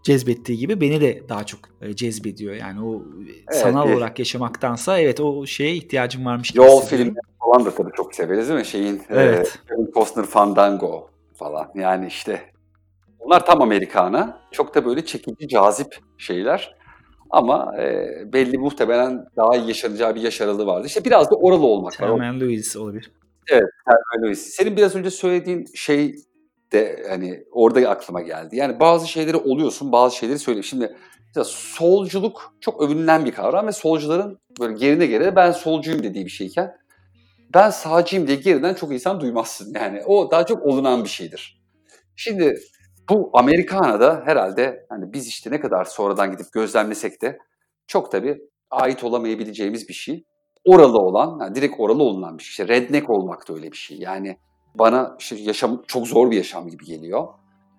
[0.07, 2.55] cezbettiği gibi beni de daha çok e, cezbediyor.
[2.55, 3.97] Yani o evet, sanal evet.
[3.97, 6.55] olarak yaşamaktansa evet o şeye ihtiyacım varmış.
[6.55, 8.65] Yol filmi falan da tabii çok severiz değil mi?
[8.65, 9.59] Şeyin evet.
[9.71, 11.71] e, Costner Fandango falan.
[11.75, 12.41] Yani işte
[13.19, 14.41] onlar tam Amerikana.
[14.51, 16.75] Çok da böyle çekici, cazip şeyler.
[17.29, 20.87] Ama e, belli muhtemelen daha iyi yaşanacağı bir yaş aralığı vardı.
[20.87, 22.07] İşte biraz da oralı olmak var.
[22.07, 23.11] Thelma Lewis olabilir.
[23.51, 24.39] Evet, Thelma Lewis.
[24.39, 26.15] Senin biraz önce söylediğin şey
[26.71, 28.55] de hani orada aklıma geldi.
[28.55, 30.63] Yani bazı şeyleri oluyorsun, bazı şeyleri söyle.
[30.63, 30.95] Şimdi
[31.27, 36.29] mesela solculuk çok övünülen bir kavram ve solcuların böyle gerine gerine ben solcuyum dediği bir
[36.29, 36.77] şeyken
[37.53, 39.73] ben sağcıyım diye geriden çok insan duymazsın.
[39.75, 41.61] Yani o daha çok olunan bir şeydir.
[42.15, 42.55] Şimdi
[43.09, 47.39] bu Amerikana'da herhalde hani biz işte ne kadar sonradan gidip gözlemlesek de
[47.87, 48.37] çok tabii
[48.69, 50.23] ait olamayabileceğimiz bir şey.
[50.65, 52.49] Oralı olan, yani direkt oralı olunan bir şey.
[52.49, 53.97] İşte redneck olmak da öyle bir şey.
[53.97, 54.37] Yani
[54.79, 57.27] bana işte yaşam çok zor bir yaşam gibi geliyor.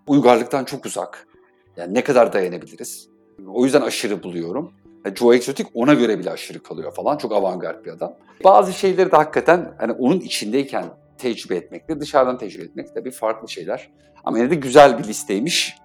[0.06, 1.28] Uygarlıktan çok uzak.
[1.76, 3.08] Yani ne kadar dayanabiliriz?
[3.46, 4.72] O yüzden aşırı buluyorum.
[5.04, 7.18] Yani Joe Exotic ona göre bile aşırı kalıyor falan.
[7.18, 8.14] Çok avantgard bir adam.
[8.44, 10.84] Bazı şeyleri de hakikaten hani onun içindeyken
[11.18, 13.90] tecrübe etmekle dışarıdan tecrübe etmek tabii farklı şeyler.
[14.24, 15.76] Ama yine de güzel bir listeymiş.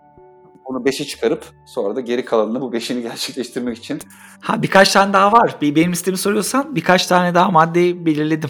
[0.66, 4.00] Onu 5'e çıkarıp sonra da geri kalanını bu 5'ini gerçekleştirmek için.
[4.42, 5.58] Ha birkaç tane daha var.
[5.62, 8.50] Benim listemi soruyorsan birkaç tane daha maddeyi belirledim.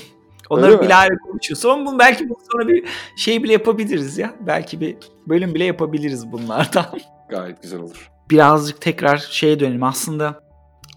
[0.49, 1.65] Onları bile ayrı konuşuyoruz.
[1.65, 2.85] Ama bunu belki bu sonra bir
[3.15, 4.33] şey bile yapabiliriz ya.
[4.39, 6.85] Belki bir bölüm bile yapabiliriz bunlardan.
[7.29, 8.11] Gayet güzel olur.
[8.29, 9.83] Birazcık tekrar şeye dönelim.
[9.83, 10.43] Aslında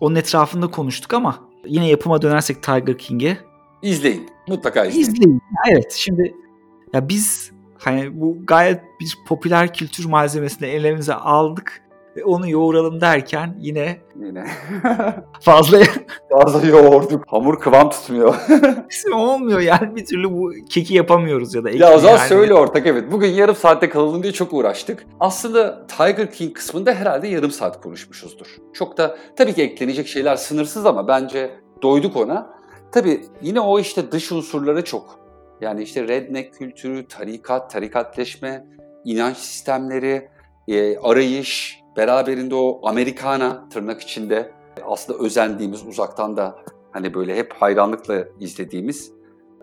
[0.00, 3.38] onun etrafında konuştuk ama yine yapıma dönersek Tiger King'e.
[3.82, 4.28] İzleyin.
[4.48, 5.06] Mutlaka izleyin.
[5.06, 5.42] İzleyin.
[5.70, 5.92] Evet.
[5.92, 6.34] Şimdi
[6.92, 11.82] ya biz hani bu gayet bir popüler kültür malzemesini elimize aldık
[12.16, 14.46] ve onu yoğuralım derken yine yine
[15.40, 15.78] fazla
[16.30, 17.24] fazla yoğurduk.
[17.26, 18.34] Hamur kıvam tutmuyor.
[19.14, 21.70] olmuyor yani bir türlü bu keki yapamıyoruz ya da.
[21.70, 22.28] Ya o zaman yani.
[22.28, 23.12] söyle ortak evet.
[23.12, 25.06] Bugün yarım saatte kalalım diye çok uğraştık.
[25.20, 28.56] Aslında Tiger King kısmında herhalde yarım saat konuşmuşuzdur.
[28.72, 31.50] Çok da tabii ki eklenecek şeyler sınırsız ama bence
[31.82, 32.56] doyduk ona.
[32.92, 35.18] Tabii yine o işte dış unsurları çok.
[35.60, 38.66] Yani işte redneck kültürü, tarikat, tarikatleşme,
[39.04, 40.28] inanç sistemleri,
[40.68, 44.52] e, arayış, beraberinde o Amerikana tırnak içinde
[44.84, 46.58] aslında özendiğimiz uzaktan da
[46.92, 49.12] hani böyle hep hayranlıkla izlediğimiz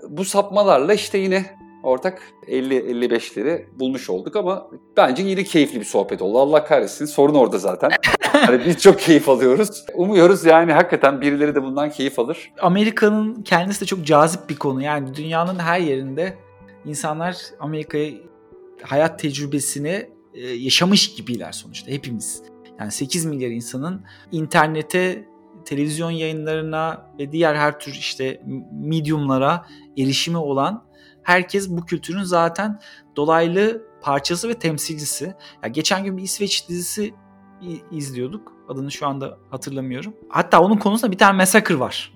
[0.10, 1.46] bu sapmalarla işte yine
[1.84, 4.68] ortak 50-55'leri bulmuş olduk ama
[4.98, 6.40] bence yine keyifli bir sohbet oldu.
[6.40, 7.92] Allah kahretsin sorun orada zaten.
[8.22, 9.86] hani biz çok keyif alıyoruz.
[9.94, 12.52] Umuyoruz yani hakikaten birileri de bundan keyif alır.
[12.62, 14.84] Amerika'nın kendisi de çok cazip bir konu.
[14.84, 16.38] Yani dünyanın her yerinde
[16.86, 18.12] insanlar Amerika'ya
[18.82, 22.44] hayat tecrübesini e, yaşamış gibiler sonuçta hepimiz.
[22.80, 25.26] Yani 8 milyar insanın internete,
[25.66, 29.66] televizyon yayınlarına ve diğer her tür işte mediumlara
[29.98, 30.84] erişimi olan
[31.24, 32.80] herkes bu kültürün zaten
[33.16, 35.34] dolaylı parçası ve temsilcisi.
[35.64, 37.14] Ya geçen gün bir İsveç dizisi
[37.92, 38.54] izliyorduk.
[38.68, 40.14] Adını şu anda hatırlamıyorum.
[40.30, 42.14] Hatta onun konusunda bir tane massacre var.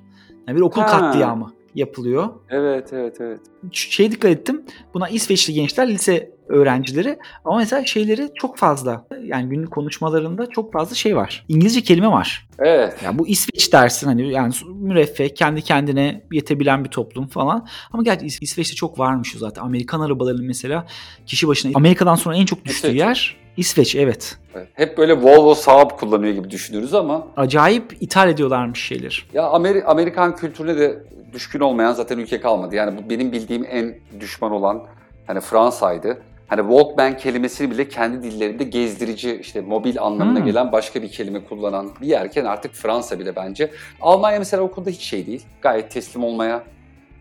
[0.48, 0.88] Yani bir okul ha.
[0.88, 2.30] katliamı yapılıyor.
[2.50, 3.40] Evet, evet, evet.
[3.72, 4.66] Şey dikkat ettim.
[4.94, 10.96] Buna İsveçli gençler lise öğrencileri ama mesela şeyleri çok fazla yani günlük konuşmalarında çok fazla
[10.96, 11.46] şey var.
[11.48, 12.48] İngilizce kelime var.
[12.60, 12.96] Evet.
[13.04, 17.68] Yani bu İsveç dersin hani yani müreffeh kendi kendine yetebilen bir toplum falan.
[17.92, 19.62] Ama gerçi İsveç'te çok varmış o zaten.
[19.62, 20.86] Amerikan arabalarının mesela
[21.26, 23.00] kişi başına Amerika'dan sonra en çok düştüğü İsveç.
[23.00, 24.38] yer İsveç evet.
[24.56, 24.68] evet.
[24.74, 27.28] Hep böyle Volvo Saab kullanıyor gibi düşünürüz ama.
[27.38, 29.26] Acayip ithal ediyorlarmış şeyler.
[29.34, 32.76] Ya Ameri Amerikan kültürüne de düşkün olmayan zaten ülke kalmadı.
[32.76, 34.84] Yani bu benim bildiğim en düşman olan
[35.28, 36.22] hani Fransa'ydı.
[36.48, 40.46] Hani Walkman kelimesini bile kendi dillerinde gezdirici, işte mobil anlamına hmm.
[40.46, 43.72] gelen başka bir kelime kullanan bir yerken artık Fransa bile bence.
[44.02, 45.46] Almanya mesela o konuda hiç şey değil.
[45.62, 46.64] Gayet teslim olmaya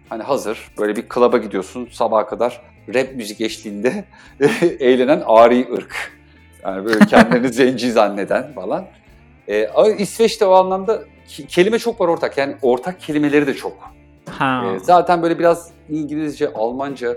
[0.09, 0.59] hani hazır.
[0.79, 2.63] Böyle bir klaba gidiyorsun sabaha kadar
[2.95, 4.05] rap müzik eşliğinde
[4.81, 6.13] eğlenen ari ırk.
[6.65, 8.87] Yani böyle kendini zenci zanneden falan.
[9.49, 9.69] Ee,
[9.99, 11.03] İsveç'te o anlamda
[11.49, 12.39] kelime çok var ortak.
[12.39, 13.91] Yani ortak kelimeleri de çok.
[14.31, 14.65] Ha.
[14.67, 17.17] Ee, zaten böyle biraz İngilizce, Almanca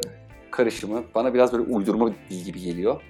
[0.51, 3.01] karışımı bana biraz böyle uydurma dil gibi geliyor.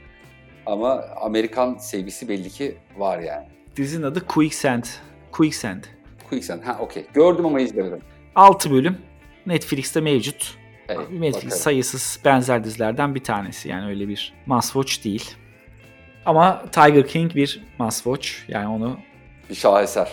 [0.65, 3.47] Ama Amerikan sevgisi belli ki var yani.
[3.75, 4.83] Dizinin adı Quicksand.
[5.31, 5.83] Quicksand.
[6.29, 6.63] Quicksand.
[6.63, 7.05] Ha okey.
[7.13, 8.01] Gördüm ama izlemedim.
[8.35, 8.97] 6 bölüm.
[9.45, 10.57] Netflix'te mevcut.
[10.89, 11.51] Evet, Netflix bakalım.
[11.51, 13.69] sayısız benzer dizilerden bir tanesi.
[13.69, 15.31] Yani öyle bir must watch değil.
[16.25, 18.29] Ama Tiger King bir must watch.
[18.47, 18.97] Yani onu...
[19.49, 20.09] Bir şaheser.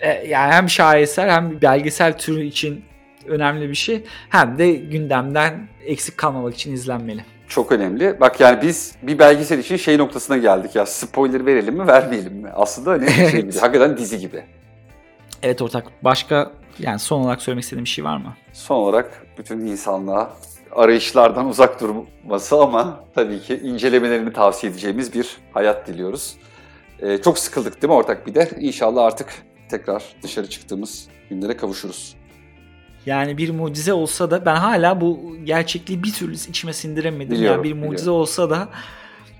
[0.00, 2.84] E, yani hem şaheser hem belgesel türü için
[3.28, 4.04] önemli bir şey.
[4.28, 7.24] Hem de gündemden eksik kalmamak için izlenmeli.
[7.48, 8.20] Çok önemli.
[8.20, 12.50] Bak yani biz bir belgesel için şey noktasına geldik ya spoiler verelim mi vermeyelim mi?
[12.54, 14.42] Aslında hani şey gibi, hakikaten dizi gibi.
[15.42, 15.84] Evet ortak.
[16.04, 18.36] Başka yani son olarak söylemek istediğim bir şey var mı?
[18.52, 20.30] Son olarak bütün insanlığa
[20.72, 26.36] arayışlardan uzak durması ama tabii ki incelemelerini tavsiye edeceğimiz bir hayat diliyoruz.
[27.02, 28.50] Ee, çok sıkıldık değil mi ortak bir de?
[28.60, 29.28] İnşallah artık
[29.68, 32.16] tekrar dışarı çıktığımız günlere kavuşuruz.
[33.06, 37.30] Yani bir mucize olsa da ben hala bu gerçekliği bir türlü içime sindiremedim.
[37.30, 38.20] Biliyorum, yani bir mucize biliyorum.
[38.20, 38.68] olsa da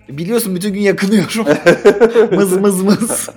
[0.09, 1.47] biliyorsun bütün gün yakınıyorum.
[2.37, 3.31] mız mız mız.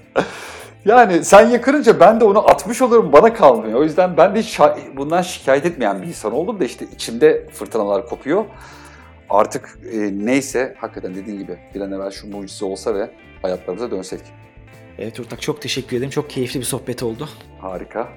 [0.85, 3.79] Yani sen yakırınca ben de onu atmış olurum bana kalmıyor.
[3.79, 8.07] O yüzden ben de şa- bundan şikayet etmeyen bir insan oldum da işte içimde fırtınalar
[8.07, 8.45] kopuyor.
[9.29, 13.09] Artık e, neyse hakikaten dediğin gibi bir an evvel şu mucize olsa ve
[13.41, 14.19] hayatlarımıza dönsek.
[14.97, 16.09] Evet ortak çok teşekkür ederim.
[16.09, 17.29] Çok keyifli bir sohbet oldu.
[17.61, 18.07] Harika.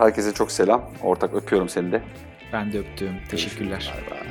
[0.00, 0.90] Herkese çok selam.
[1.02, 2.02] Ortak öpüyorum seni de.
[2.52, 3.16] Ben de öptüm.
[3.30, 3.94] Teşekkürler.
[4.10, 4.26] Bay bay.